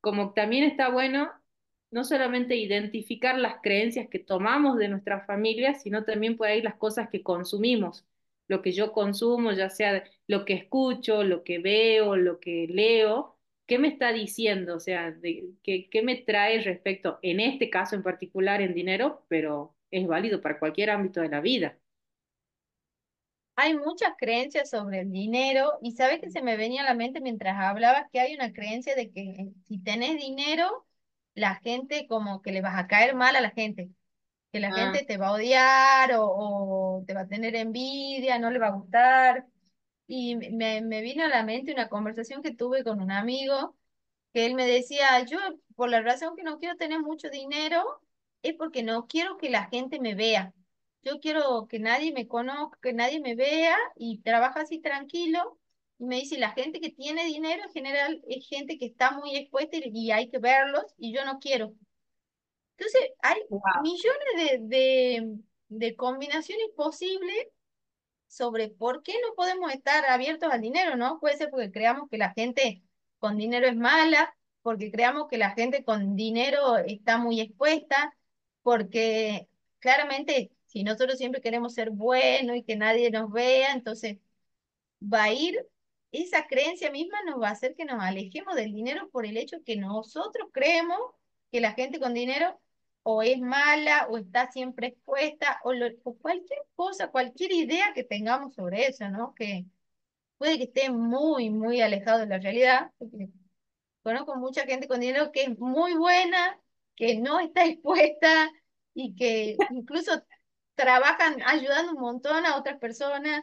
[0.01, 1.33] como también está bueno
[1.95, 6.75] no solamente identificar las creencias que tomamos de nuestras familias, sino también por ahí las
[6.75, 8.05] cosas que consumimos.
[8.49, 13.39] Lo que yo consumo, ya sea lo que escucho, lo que veo, lo que leo,
[13.67, 14.75] ¿qué me está diciendo?
[14.77, 19.25] O sea, de, ¿qué, ¿qué me trae respecto, en este caso en particular, en dinero,
[19.29, 21.79] pero es válido para cualquier ámbito de la vida?
[23.57, 27.21] Hay muchas creencias sobre el dinero y sabes que se me venía a la mente
[27.21, 30.84] mientras hablabas que hay una creencia de que si tenés dinero
[31.35, 33.91] la gente como que le vas a caer mal a la gente,
[34.53, 36.27] que la Ah, gente te va a odiar o,
[37.01, 39.47] o te va a tener envidia, no le va a gustar.
[40.07, 43.77] Y me, me vino a la mente una conversación que tuve con un amigo
[44.33, 45.39] que él me decía, yo
[45.77, 47.85] por la razón que no quiero tener mucho dinero
[48.43, 50.53] es porque no quiero que la gente me vea.
[51.03, 55.59] Yo quiero que nadie me conozca, que nadie me vea y trabaja así tranquilo.
[55.99, 59.37] Y me dice, la gente que tiene dinero en general es gente que está muy
[59.37, 61.75] expuesta y, y hay que verlos y yo no quiero.
[62.77, 63.61] Entonces, hay wow.
[63.83, 65.39] millones de, de,
[65.69, 67.47] de combinaciones posibles
[68.27, 71.21] sobre por qué no podemos estar abiertos al dinero, ¿no?
[71.21, 72.83] Puede ser porque creamos que la gente
[73.19, 78.17] con dinero es mala, porque creamos que la gente con dinero está muy expuesta,
[78.63, 84.19] porque claramente si nosotros siempre queremos ser buenos y que nadie nos vea, entonces
[85.01, 85.65] va a ir,
[86.23, 89.63] esa creencia misma nos va a hacer que nos alejemos del dinero por el hecho
[89.65, 90.99] que nosotros creemos
[91.51, 92.61] que la gente con dinero
[93.03, 95.73] o es mala o está siempre expuesta o,
[96.21, 99.35] cualquier cosa, cualquier idea que tengamos sobre eso, ¿no?
[99.35, 99.67] Que
[100.39, 102.93] puede que esté muy, muy alejado de la realidad.
[104.03, 106.59] Conozco mucha gente con dinero que es muy buena,
[106.97, 108.51] que no está expuesta
[108.95, 110.23] y que incluso
[110.75, 113.43] trabajan ayudando un montón a otras personas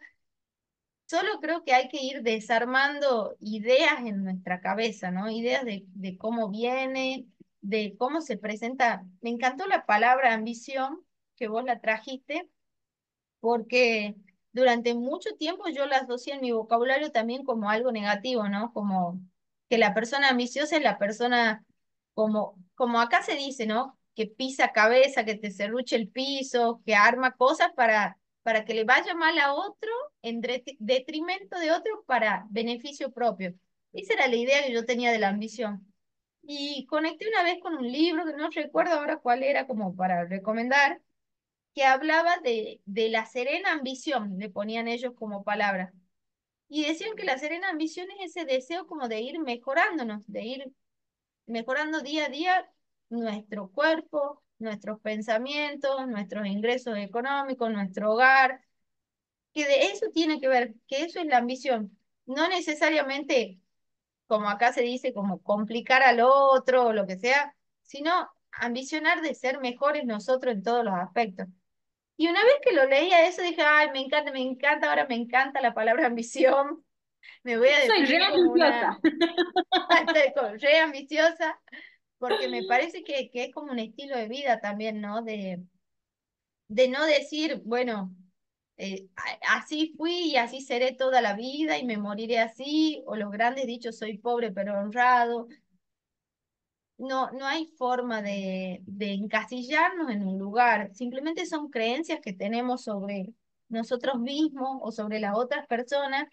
[1.11, 5.29] Solo creo que hay que ir desarmando ideas en nuestra cabeza, ¿no?
[5.29, 7.27] Ideas de, de cómo viene,
[7.59, 9.03] de cómo se presenta.
[9.19, 11.03] Me encantó la palabra ambición
[11.35, 12.49] que vos la trajiste,
[13.41, 14.15] porque
[14.53, 18.71] durante mucho tiempo yo la asocié en mi vocabulario también como algo negativo, ¿no?
[18.71, 19.19] Como
[19.67, 21.65] que la persona ambiciosa es la persona,
[22.13, 23.99] como, como acá se dice, ¿no?
[24.15, 28.83] Que pisa cabeza, que te serruche el piso, que arma cosas para, para que le
[28.83, 30.41] vaya mal a otro en
[30.79, 33.53] detrimento de otro para beneficio propio.
[33.93, 35.93] Esa era la idea que yo tenía de la ambición.
[36.43, 40.25] Y conecté una vez con un libro que no recuerdo ahora cuál era como para
[40.25, 41.01] recomendar,
[41.75, 45.93] que hablaba de, de la serena ambición, le ponían ellos como palabra.
[46.67, 50.71] Y decían que la serena ambición es ese deseo como de ir mejorándonos, de ir
[51.45, 52.71] mejorando día a día
[53.09, 58.61] nuestro cuerpo, nuestros pensamientos, nuestros ingresos económicos, nuestro hogar,
[59.53, 61.97] que de eso tiene que ver, que eso es la ambición.
[62.25, 63.59] No necesariamente,
[64.27, 69.35] como acá se dice, como complicar al otro o lo que sea, sino ambicionar de
[69.35, 71.47] ser mejores nosotros en todos los aspectos.
[72.17, 75.15] Y una vez que lo leía eso, dije, ay, me encanta, me encanta, ahora me
[75.15, 76.85] encanta la palabra ambición.
[77.43, 78.99] Me voy a Soy re ambiciosa.
[80.35, 81.59] una, re ambiciosa,
[82.21, 85.23] porque me parece que, que es como un estilo de vida también, ¿no?
[85.23, 85.61] De,
[86.67, 88.15] de no decir, bueno,
[88.77, 89.09] eh,
[89.49, 93.67] así fui y así seré toda la vida y me moriré así, o los grandes
[93.67, 95.47] dichos, soy pobre pero honrado.
[96.97, 102.83] No, no hay forma de, de encasillarnos en un lugar, simplemente son creencias que tenemos
[102.83, 103.33] sobre
[103.69, 106.25] nosotros mismos o sobre las otras personas.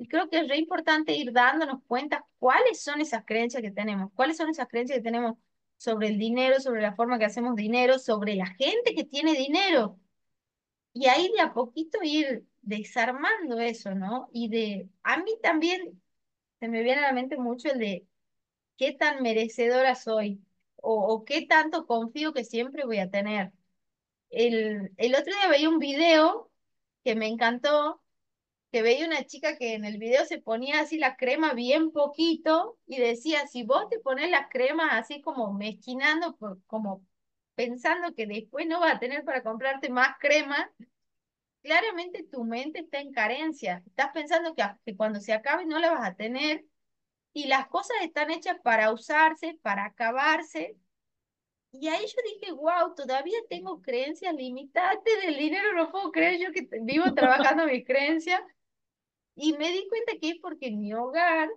[0.00, 4.10] Y creo que es re importante ir dándonos cuenta cuáles son esas creencias que tenemos,
[4.14, 5.36] cuáles son esas creencias que tenemos
[5.76, 10.00] sobre el dinero, sobre la forma que hacemos dinero, sobre la gente que tiene dinero.
[10.94, 14.30] Y ahí de a poquito ir desarmando eso, ¿no?
[14.32, 16.00] Y de, a mí también
[16.60, 18.06] se me viene a la mente mucho el de
[18.78, 20.40] qué tan merecedora soy
[20.76, 23.52] o, o qué tanto confío que siempre voy a tener.
[24.30, 26.50] El, el otro día veía un video
[27.04, 28.02] que me encantó,
[28.72, 32.78] que veía una chica que en el video se ponía así la crema bien poquito
[32.86, 37.04] y decía, si vos te pones la crema así como mezquinando, por, como
[37.56, 40.70] pensando que después no vas a tener para comprarte más crema,
[41.62, 43.82] claramente tu mente está en carencia.
[43.86, 46.64] Estás pensando que, que cuando se acabe no la vas a tener
[47.32, 50.76] y las cosas están hechas para usarse, para acabarse.
[51.72, 56.52] Y ahí yo dije, wow, todavía tengo creencias limitantes del dinero, no puedo creer yo
[56.52, 58.40] que vivo trabajando mis creencias.
[59.34, 61.48] Y me di cuenta que es porque en mi hogar,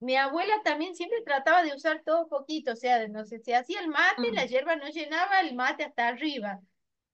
[0.00, 3.80] mi abuela también siempre trataba de usar todo poquito, o sea, no sé, si hacía
[3.80, 4.48] el mate, la Mm.
[4.48, 6.60] hierba no llenaba el mate hasta arriba.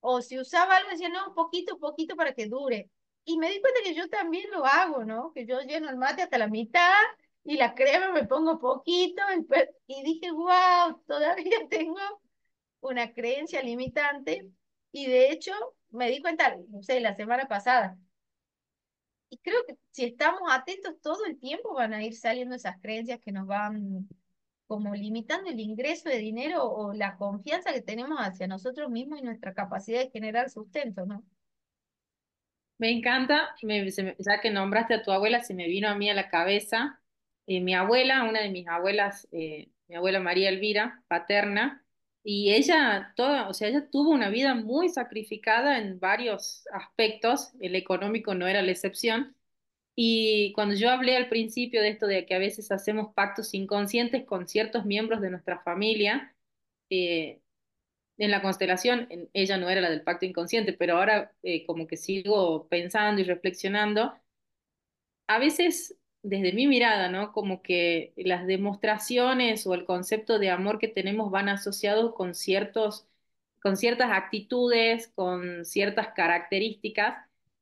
[0.00, 2.90] O si usaba algo, decía, no, poquito, poquito para que dure.
[3.24, 5.32] Y me di cuenta que yo también lo hago, ¿no?
[5.32, 6.92] Que yo lleno el mate hasta la mitad
[7.44, 9.22] y la crema me pongo poquito.
[9.86, 11.98] Y dije, wow, todavía tengo
[12.80, 14.50] una creencia limitante.
[14.92, 15.52] Y de hecho,
[15.90, 17.98] me di cuenta, no sé, la semana pasada.
[19.34, 23.18] Y creo que si estamos atentos todo el tiempo van a ir saliendo esas creencias
[23.20, 24.08] que nos van
[24.68, 29.24] como limitando el ingreso de dinero o la confianza que tenemos hacia nosotros mismos y
[29.24, 31.24] nuestra capacidad de generar sustento, ¿no?
[32.78, 33.56] Me encanta,
[34.18, 37.00] ya que nombraste a tu abuela, se me vino a mí a la cabeza.
[37.48, 41.83] eh, mi abuela, una de mis abuelas, eh, mi abuela María Elvira, paterna,
[42.24, 47.76] y ella, toda, o sea, ella tuvo una vida muy sacrificada en varios aspectos, el
[47.76, 49.36] económico no era la excepción,
[49.96, 54.24] y cuando yo hablé al principio de esto de que a veces hacemos pactos inconscientes
[54.26, 56.34] con ciertos miembros de nuestra familia,
[56.90, 57.40] eh,
[58.18, 61.96] en la constelación, ella no era la del pacto inconsciente, pero ahora eh, como que
[61.96, 64.14] sigo pensando y reflexionando
[65.26, 67.32] a veces, desde mi mirada, ¿no?
[67.32, 73.06] Como que las demostraciones o el concepto de amor que tenemos van asociados con ciertos,
[73.62, 77.16] con ciertas actitudes, con ciertas características.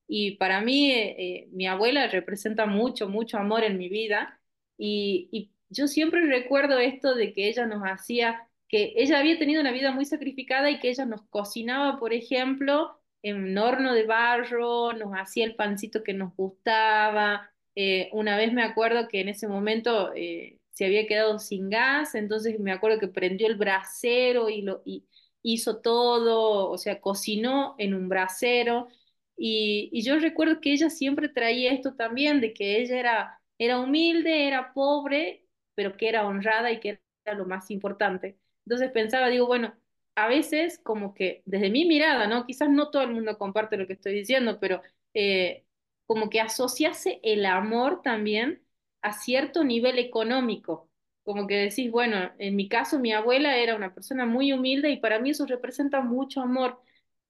[0.07, 4.41] Y para mí, eh, eh, mi abuela representa mucho, mucho amor en mi vida.
[4.79, 9.61] Y, y yo siempre recuerdo esto de que ella nos hacía, que ella había tenido
[9.61, 14.93] una vida muy sacrificada y que ella nos cocinaba, por ejemplo, en horno de barro,
[14.93, 19.49] nos hacía el pancito que nos gustaba eh, una vez me acuerdo que en ese
[19.49, 24.63] momento eh, se había quedado sin gas, entonces me acuerdo que prendió el brasero y
[24.63, 25.07] lo y
[25.43, 28.89] hizo todo, o sea, cocinó en un brasero.
[29.37, 33.79] Y, y yo recuerdo que ella siempre traía esto también, de que ella era, era
[33.81, 38.39] humilde, era pobre, pero que era honrada y que era lo más importante.
[38.67, 39.75] Entonces pensaba, digo, bueno,
[40.15, 42.47] a veces como que desde mi mirada, ¿no?
[42.47, 44.83] Quizás no todo el mundo comparte lo que estoy diciendo, pero...
[45.15, 45.65] eh,
[46.13, 48.63] como que asociase el amor también
[49.01, 50.91] a cierto nivel económico.
[51.25, 54.99] Como que decís, bueno, en mi caso mi abuela era una persona muy humilde y
[54.99, 56.83] para mí eso representa mucho amor.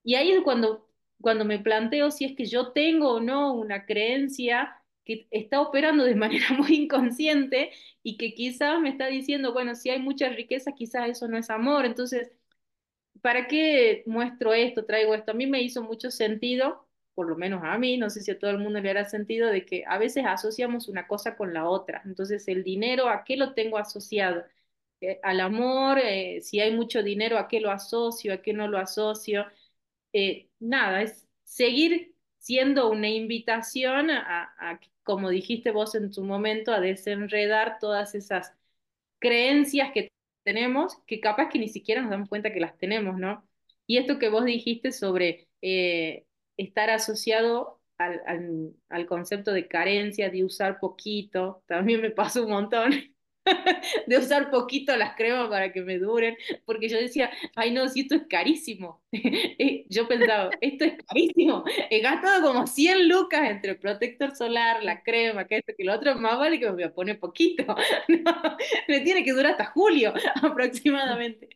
[0.03, 0.89] Y ahí es cuando,
[1.21, 6.03] cuando me planteo si es que yo tengo o no una creencia que está operando
[6.05, 7.71] de manera muy inconsciente
[8.03, 11.51] y que quizás me está diciendo, bueno, si hay mucha riqueza, quizás eso no es
[11.51, 11.85] amor.
[11.87, 12.33] Entonces,
[13.23, 15.33] ¿para qué muestro esto, traigo esto?
[15.33, 18.39] A mí me hizo mucho sentido, por lo menos a mí, no sé si a
[18.39, 21.69] todo el mundo le hará sentido, de que a veces asociamos una cosa con la
[21.69, 22.03] otra.
[22.05, 24.45] Entonces, el dinero, ¿a qué lo tengo asociado?
[25.01, 28.33] Eh, al amor, eh, si hay mucho dinero, ¿a qué lo asocio?
[28.35, 29.47] ¿A qué no lo asocio?
[30.13, 36.81] Eh, nada, es seguir siendo una invitación a, como dijiste vos en tu momento, a
[36.81, 38.55] desenredar todas esas
[39.19, 40.13] creencias que
[40.45, 43.47] tenemos, que capaz que ni siquiera nos damos cuenta que las tenemos, ¿no?
[43.87, 45.49] Y esto que vos dijiste sobre
[46.57, 52.51] estar asociado al, al, al, concepto de carencia, de usar poquito, también me pasó un
[52.51, 53.13] montón.
[54.07, 58.01] de usar poquito las cremas para que me duren, porque yo decía, ay no, si
[58.01, 59.03] esto es carísimo.
[59.89, 61.65] yo pensaba, esto es carísimo.
[61.91, 65.95] He gastado como 100 lucas entre el protector solar, la crema, que esto, que lo
[65.95, 67.65] otro, más vale que me pone poquito.
[68.09, 68.57] no,
[68.89, 71.49] me tiene que durar hasta julio aproximadamente.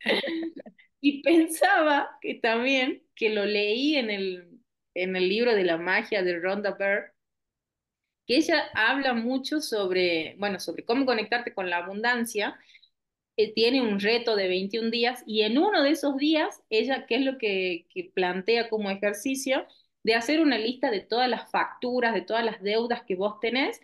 [1.00, 4.55] Y pensaba que también, que lo leí en el,
[5.02, 7.12] en el libro de la magia de Rhonda Byrne,
[8.26, 12.58] que ella habla mucho sobre, bueno, sobre cómo conectarte con la abundancia.
[13.36, 17.16] Eh, tiene un reto de 21 días y en uno de esos días, ella, ¿qué
[17.16, 19.66] es lo que, que plantea como ejercicio?
[20.04, 23.80] De hacer una lista de todas las facturas, de todas las deudas que vos tenés,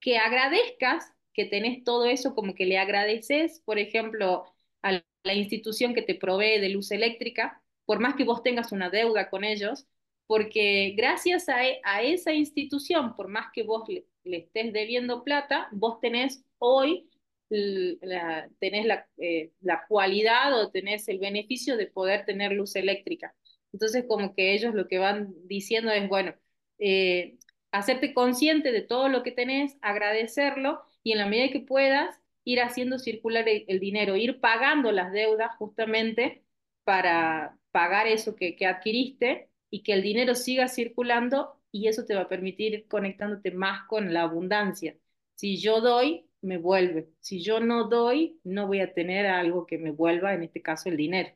[0.00, 4.44] que agradezcas que tenés todo eso, como que le agradeces, por ejemplo,
[4.82, 8.90] a la institución que te provee de luz eléctrica, por más que vos tengas una
[8.90, 9.86] deuda con ellos,
[10.26, 15.68] porque gracias a, a esa institución, por más que vos le, le estés debiendo plata,
[15.72, 17.08] vos tenés hoy
[17.50, 23.34] la, tenés la, eh, la, cualidad o tenés el beneficio de poder tener luz eléctrica.
[23.72, 26.34] Entonces, como que ellos lo que van diciendo es, bueno,
[26.78, 27.38] eh,
[27.72, 32.60] hacerte consciente de todo lo que tenés, agradecerlo y en la medida que puedas, ir
[32.60, 36.44] haciendo circular el, el dinero, ir pagando las deudas justamente
[36.84, 42.14] para pagar eso que, que adquiriste y que el dinero siga circulando y eso te
[42.14, 44.96] va a permitir ir conectándote más con la abundancia.
[45.34, 47.08] Si yo doy, me vuelve.
[47.18, 50.88] Si yo no doy, no voy a tener algo que me vuelva, en este caso
[50.90, 51.30] el dinero.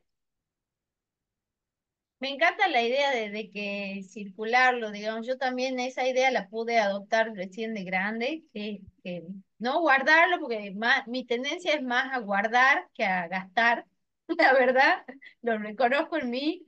[2.20, 6.78] Me encanta la idea de, de, que circularlo, digamos, yo también esa idea la pude
[6.78, 9.24] adoptar recién de grande, que, que
[9.59, 13.84] no guardarlo, porque más, mi tendencia es más a guardar que a gastar,
[14.39, 15.05] la verdad,
[15.43, 16.68] lo reconozco en mí,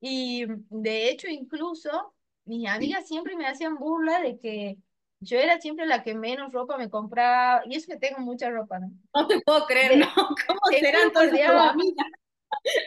[0.00, 4.78] y de hecho incluso mis amigas siempre me hacían burla de que
[5.20, 8.78] yo era siempre la que menos ropa me compraba, y eso que tengo mucha ropa,
[8.78, 8.90] ¿no?
[9.14, 10.06] No te puedo creer, ¿no?
[10.46, 12.06] ¿Cómo te serán todas tus amigas?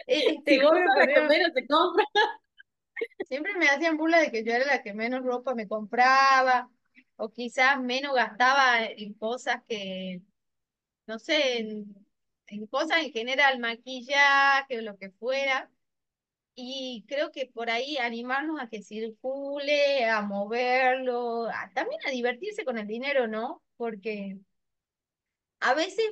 [0.06, 0.58] Eh, Si te
[1.28, 2.04] menos se compra.
[3.22, 6.70] Siempre me hacían burla de que yo era la que menos ropa me compraba,
[7.16, 10.22] o quizás menos gastaba en cosas que,
[11.06, 12.06] no sé, en,
[12.48, 15.70] en cosas en general, maquillaje o lo que fuera.
[16.56, 22.64] Y creo que por ahí animarnos a que circule, a moverlo, a- también a divertirse
[22.64, 23.62] con el dinero, ¿no?
[23.76, 24.38] Porque
[25.60, 26.04] a veces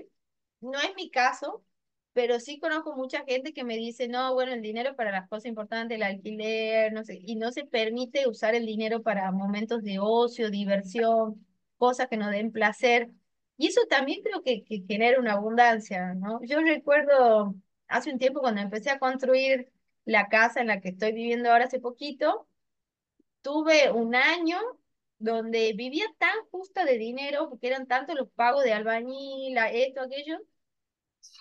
[0.60, 1.64] no es mi caso,
[2.12, 5.46] pero sí conozco mucha gente que me dice, no, bueno, el dinero para las cosas
[5.46, 9.98] importantes, el alquiler, no sé, y no se permite usar el dinero para momentos de
[10.00, 11.46] ocio, diversión,
[11.78, 13.10] cosas que nos den placer.
[13.56, 16.40] Y eso también creo que, que genera una abundancia, ¿no?
[16.44, 17.54] Yo recuerdo
[17.88, 19.71] hace un tiempo cuando empecé a construir
[20.04, 22.48] la casa en la que estoy viviendo ahora hace poquito,
[23.42, 24.58] tuve un año
[25.18, 30.38] donde vivía tan justa de dinero, porque eran tantos los pagos de albañil, esto, aquello,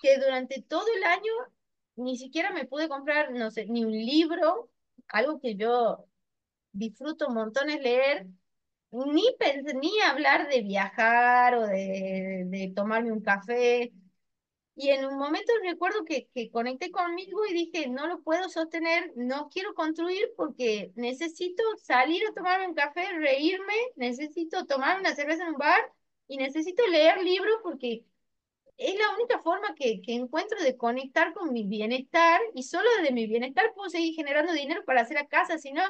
[0.02, 1.32] que durante todo el año
[1.96, 4.70] ni siquiera me pude comprar, no sé, ni un libro,
[5.08, 6.06] algo que yo
[6.72, 8.26] disfruto montones leer,
[8.92, 9.24] ni,
[9.80, 13.92] ni hablar de viajar o de, de tomarme un café.
[14.74, 19.12] Y en un momento recuerdo que, que conecté conmigo y dije, no lo puedo sostener,
[19.16, 25.42] no quiero construir porque necesito salir a tomarme un café, reírme, necesito tomar una cerveza
[25.42, 25.92] en un bar
[26.26, 28.04] y necesito leer libros porque
[28.78, 33.12] es la única forma que, que encuentro de conectar con mi bienestar y solo desde
[33.12, 35.82] mi bienestar puedo seguir generando dinero para hacer la casa, si no,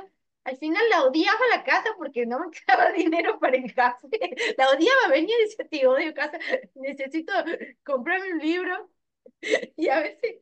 [0.45, 4.09] al final la odiaba la casa porque no me quedaba dinero para el café.
[4.59, 6.39] La odiaba, venía y decía, tío, odio casa,
[6.75, 7.33] necesito
[7.85, 8.91] comprarme un libro.
[9.77, 10.41] Y a veces,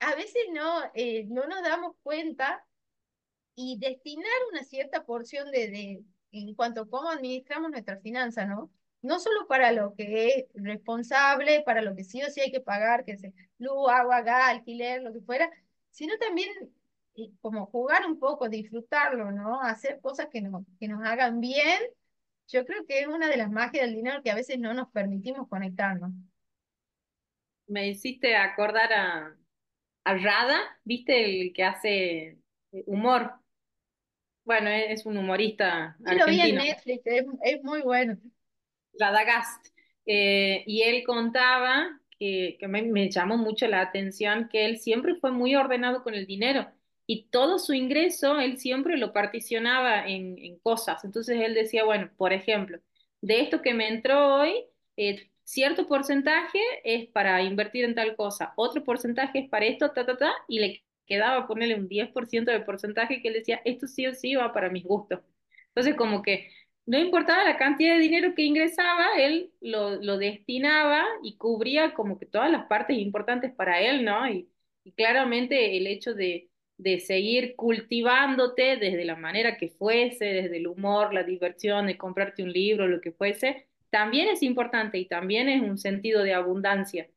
[0.00, 2.64] a veces no, eh, no nos damos cuenta
[3.54, 8.70] y destinar una cierta porción de, de, en cuanto a cómo administramos nuestra finanza, ¿no?
[9.02, 12.60] No solo para lo que es responsable, para lo que sí o sí hay que
[12.60, 13.22] pagar, que es
[13.58, 15.50] luz, agua, gas, alquiler, lo que fuera,
[15.90, 16.50] sino también
[17.40, 19.60] como jugar un poco, disfrutarlo, ¿no?
[19.60, 21.80] Hacer cosas que nos, que nos hagan bien.
[22.48, 24.90] Yo creo que es una de las magias del dinero que a veces no nos
[24.90, 26.12] permitimos conectarnos.
[27.66, 29.36] Me hiciste acordar a,
[30.04, 31.42] a Rada, ¿viste?
[31.42, 32.38] El que hace
[32.86, 33.32] humor.
[34.44, 38.16] Bueno, es un humorista Yo lo vi en Netflix, es, es muy bueno.
[38.98, 39.66] Radagast.
[40.06, 45.16] Eh, y él contaba que, que me, me, llamó mucho la atención que él siempre
[45.16, 46.66] fue muy ordenado con el dinero
[47.08, 51.04] y todo su ingreso él siempre lo particionaba en, cosas.
[51.04, 52.80] Entonces él decía, bueno, por ejemplo,
[53.22, 58.52] de esto que me entró hoy, eh, cierto porcentaje es para invertir en tal cosa,
[58.56, 62.60] otro porcentaje es para esto, ta, ta, ta, y le quedaba ponerle un 10% de
[62.60, 65.20] porcentaje que él decía, esto sí o sí va para mis gustos.
[65.68, 66.50] Entonces como que
[66.86, 72.18] no importaba la cantidad de dinero que ingresaba, él lo, lo, destinaba y cubría como
[72.18, 74.28] que todas las partes importantes para él, ¿no?
[74.28, 74.48] Y
[74.96, 76.48] claramente el hecho de,
[76.78, 82.42] de, seguir cultivándote desde la manera que fuese, desde el humor, la diversión, de comprarte
[82.42, 87.08] un libro, lo que fuese, también es importante y también es un sentido de abundancia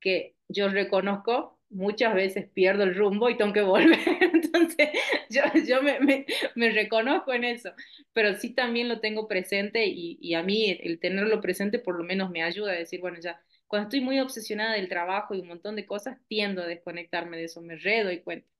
[0.00, 3.98] que yo reconozco muchas veces pierdo el rumbo y tengo que volver.
[4.32, 4.90] Entonces,
[5.28, 7.72] yo, me, me, reconozco en eso,
[8.12, 12.04] pero sí también lo tengo presente y, y, a mí el tenerlo presente por lo
[12.04, 15.48] menos me ayuda a decir, bueno, ya, cuando estoy muy obsesionada del trabajo y un
[15.48, 18.53] montón de cosas, tiendo a desconectarme de eso, me redo y cuento.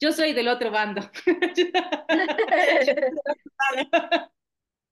[0.00, 1.02] Yo soy del otro bando.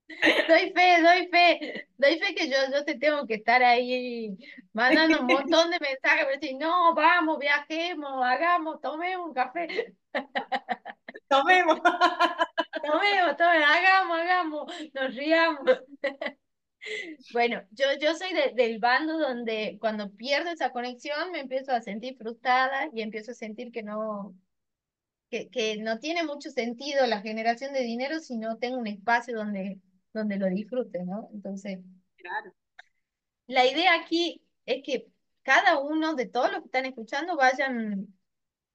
[0.09, 4.37] Doy fe, doy fe, doy fe que yo, yo te tengo que estar ahí
[4.73, 9.95] mandando un montón de mensajes, pero decir, no, vamos, viajemos, hagamos, tomemos un café.
[11.29, 11.81] Tomemos.
[12.83, 15.61] Tomemos, tomemos, hagamos, hagamos, nos riamos.
[17.33, 21.83] Bueno, yo, yo soy de, del bando donde cuando pierdo esa conexión me empiezo a
[21.83, 24.35] sentir frustrada y empiezo a sentir que no,
[25.31, 29.37] que, que no tiene mucho sentido la generación de dinero si no tengo un espacio
[29.37, 29.81] donde
[30.13, 31.29] donde lo disfrute, ¿no?
[31.33, 31.79] Entonces,
[32.17, 32.53] claro.
[33.47, 35.09] la idea aquí es que
[35.43, 38.15] cada uno de todos los que están escuchando vayan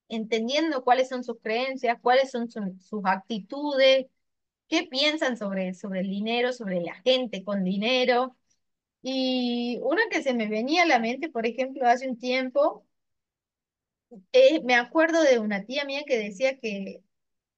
[0.09, 4.07] entendiendo cuáles son sus creencias, cuáles son su, sus actitudes,
[4.67, 8.35] qué piensan sobre, sobre el dinero, sobre la gente con dinero.
[9.01, 12.85] Y una que se me venía a la mente, por ejemplo, hace un tiempo,
[14.31, 17.03] eh, me acuerdo de una tía mía que decía que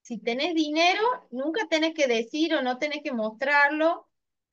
[0.01, 1.01] si tenés dinero,
[1.31, 4.07] nunca tenés que decir o no tenés que mostrarlo,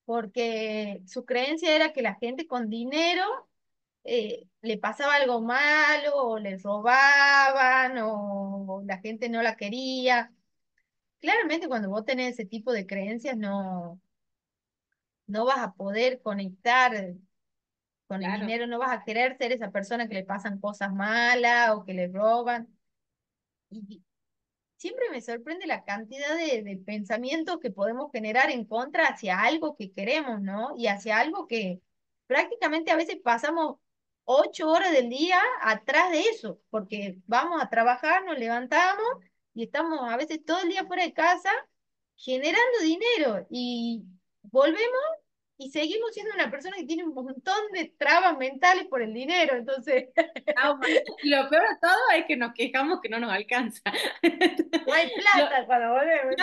[0.04, 3.24] porque su creencia era que la gente con dinero
[4.04, 10.32] eh, le pasaba algo malo, o le robaban, o la gente no la quería.
[11.20, 14.00] Claramente cuando vos tenés ese tipo de creencias no,
[15.26, 17.14] no vas a poder conectar
[18.12, 18.34] con claro.
[18.34, 21.82] el dinero, no vas a querer ser esa persona que le pasan cosas malas o
[21.82, 22.68] que le roban.
[23.70, 24.02] Y,
[24.76, 29.76] siempre me sorprende la cantidad de, de, pensamientos que podemos generar en contra hacia algo
[29.76, 30.74] que queremos, ¿no?
[30.76, 31.80] Y hacia algo que
[32.26, 33.76] prácticamente a veces pasamos
[34.24, 39.06] ocho horas del día atrás de eso, porque vamos a trabajar, nos levantamos
[39.54, 41.50] y estamos a veces todo el día fuera de casa
[42.16, 44.04] generando dinero y
[44.42, 45.00] volvemos
[45.64, 49.56] y seguimos siendo una persona que tiene un montón de trabas mentales por el dinero,
[49.56, 50.08] entonces...
[50.56, 50.78] Ah,
[51.24, 53.80] lo peor de todo es que nos quejamos que no nos alcanza.
[54.22, 56.36] No hay plata cuando volvemos.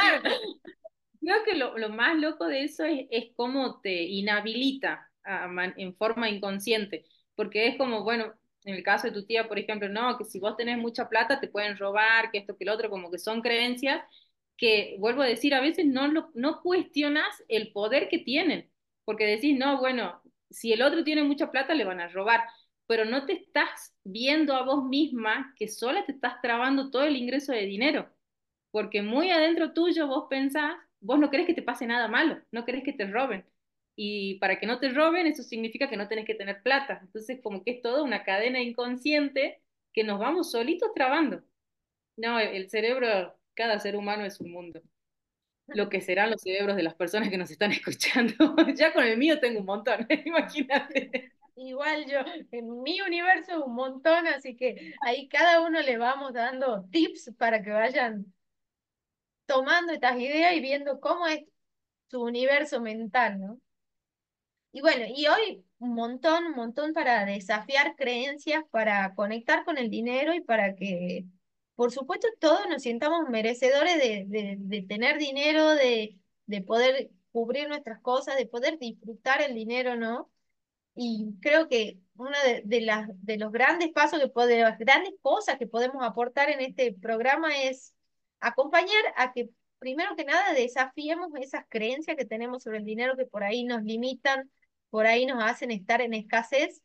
[1.21, 5.09] Creo que lo, lo, más loco de eso es, es cómo te inhabilita
[5.77, 7.05] en forma inconsciente,
[7.35, 10.39] porque es como, bueno, en el caso de tu tía, por ejemplo, no, que si
[10.39, 13.41] vos tenés mucha plata te pueden robar, que esto, que lo otro, como que son
[13.41, 14.01] creencias
[14.59, 18.68] que, vuelvo a decir, a veces no, lo, no cuestionas el poder que tienen
[19.09, 22.41] porque decís, no, bueno, si el otro tiene mucha plata le van a robar,
[22.85, 27.17] pero no te estás viendo a vos misma que sola te estás trabando todo el
[27.17, 28.07] ingreso de dinero,
[28.69, 32.65] porque muy adentro tuyo vos pensás, vos no querés que te pase nada malo, no
[32.65, 33.43] querés que te roben.
[33.95, 36.99] Y para que no te roben, eso significa que no tenés que tener plata.
[37.01, 41.41] Entonces, como que es toda una cadena inconsciente que nos vamos solitos trabando.
[42.15, 44.83] No, el cerebro, cada ser humano es un mundo
[45.73, 48.55] lo que serán los cerebros de las personas que nos están escuchando.
[48.75, 51.31] ya con el mío tengo un montón, imagínate.
[51.55, 52.19] Igual yo,
[52.51, 57.61] en mi universo un montón, así que ahí cada uno le vamos dando tips para
[57.61, 58.33] que vayan
[59.45, 61.41] tomando estas ideas y viendo cómo es
[62.07, 63.59] su universo mental, ¿no?
[64.71, 69.89] Y bueno, y hoy un montón, un montón para desafiar creencias, para conectar con el
[69.89, 71.25] dinero y para que
[71.79, 74.25] por supuesto, todos nos sientamos merecedores de,
[74.59, 80.29] de, tener dinero, de, de poder cubrir nuestras cosas, de poder disfrutar el dinero, ¿no?
[80.93, 85.57] Y creo que una de, las, de los grandes pasos, que de las grandes cosas
[85.57, 87.93] que podemos aportar en este programa es
[88.41, 93.25] acompañar a que, primero que nada, desafiemos esas creencias que tenemos sobre el dinero que
[93.25, 94.51] por ahí nos limitan,
[94.89, 96.81] por ahí nos hacen estar en escasez.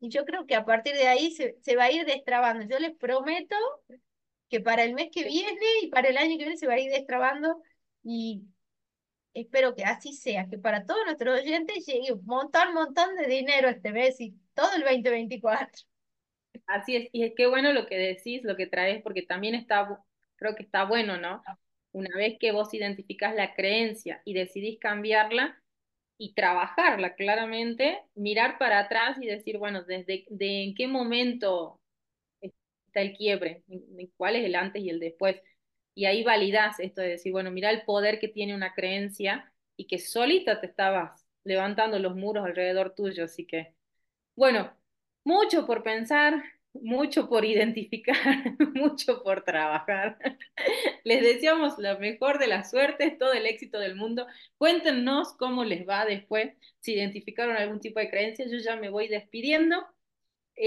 [0.00, 2.64] Y yo creo que a partir de ahí se, se va a ir destrabando.
[2.66, 3.54] Yo les prometo
[4.52, 6.78] que para el mes que viene y para el año que viene se va a
[6.78, 7.62] ir destrabando
[8.04, 8.42] y
[9.32, 13.70] espero que así sea, que para todos nuestros oyentes llegue un montón, montón de dinero
[13.70, 15.84] este mes y todo el 2024.
[16.66, 19.88] Así es, y es que bueno lo que decís, lo que traes, porque también está,
[20.36, 21.42] creo que está bueno, ¿no?
[21.92, 25.58] Una vez que vos identificás la creencia y decidís cambiarla
[26.18, 31.81] y trabajarla claramente, mirar para atrás y decir, bueno, desde de en qué momento
[32.92, 33.62] está el quiebre,
[34.16, 35.40] cuál es el antes y el después.
[35.94, 39.86] Y ahí validas esto de decir, bueno, mira el poder que tiene una creencia y
[39.86, 43.24] que solita te estabas levantando los muros alrededor tuyo.
[43.24, 43.74] Así que,
[44.36, 44.72] bueno,
[45.24, 46.42] mucho por pensar,
[46.74, 48.14] mucho por identificar,
[48.74, 50.18] mucho por trabajar.
[51.04, 54.26] Les deseamos la mejor de las suertes, todo el éxito del mundo.
[54.58, 58.46] Cuéntenos cómo les va después, si identificaron algún tipo de creencia.
[58.48, 59.86] Yo ya me voy despidiendo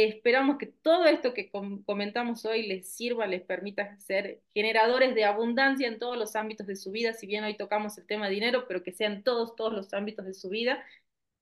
[0.04, 5.88] esperamos que todo esto que comentamos hoy les sirva, les permita ser generadores de abundancia
[5.88, 8.66] en todos los ámbitos de su vida, si bien hoy tocamos el tema de dinero,
[8.68, 10.84] pero que sean todos, todos los ámbitos de su vida.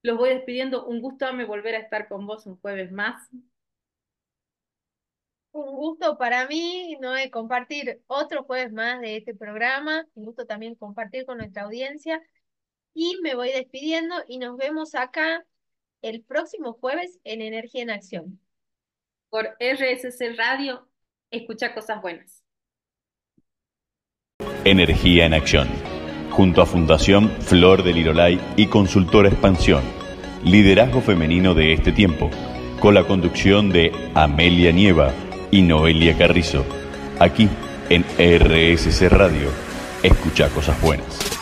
[0.04, 0.86] Los voy despidiendo.
[0.86, 3.28] Un gusto me volver a estar con vos un jueves más.
[5.52, 7.14] Un gusto para mí, ¿no?
[7.32, 10.08] compartir otro jueves más de este programa.
[10.16, 12.22] Un gusto también compartir con nuestra audiencia.
[12.94, 15.46] Y me voy despidiendo y nos vemos acá
[16.04, 18.43] el próximo jueves en Energía en Acción.
[19.34, 20.88] Por RSC Radio,
[21.32, 22.44] escucha cosas buenas.
[24.64, 25.68] Energía en Acción,
[26.30, 29.82] junto a Fundación Flor del Lirolay y Consultora Expansión,
[30.46, 32.30] liderazgo femenino de este tiempo,
[32.80, 35.12] con la conducción de Amelia Nieva
[35.50, 36.64] y Noelia Carrizo,
[37.18, 37.50] aquí
[37.90, 39.50] en RSC Radio.
[40.04, 41.33] Escucha cosas buenas.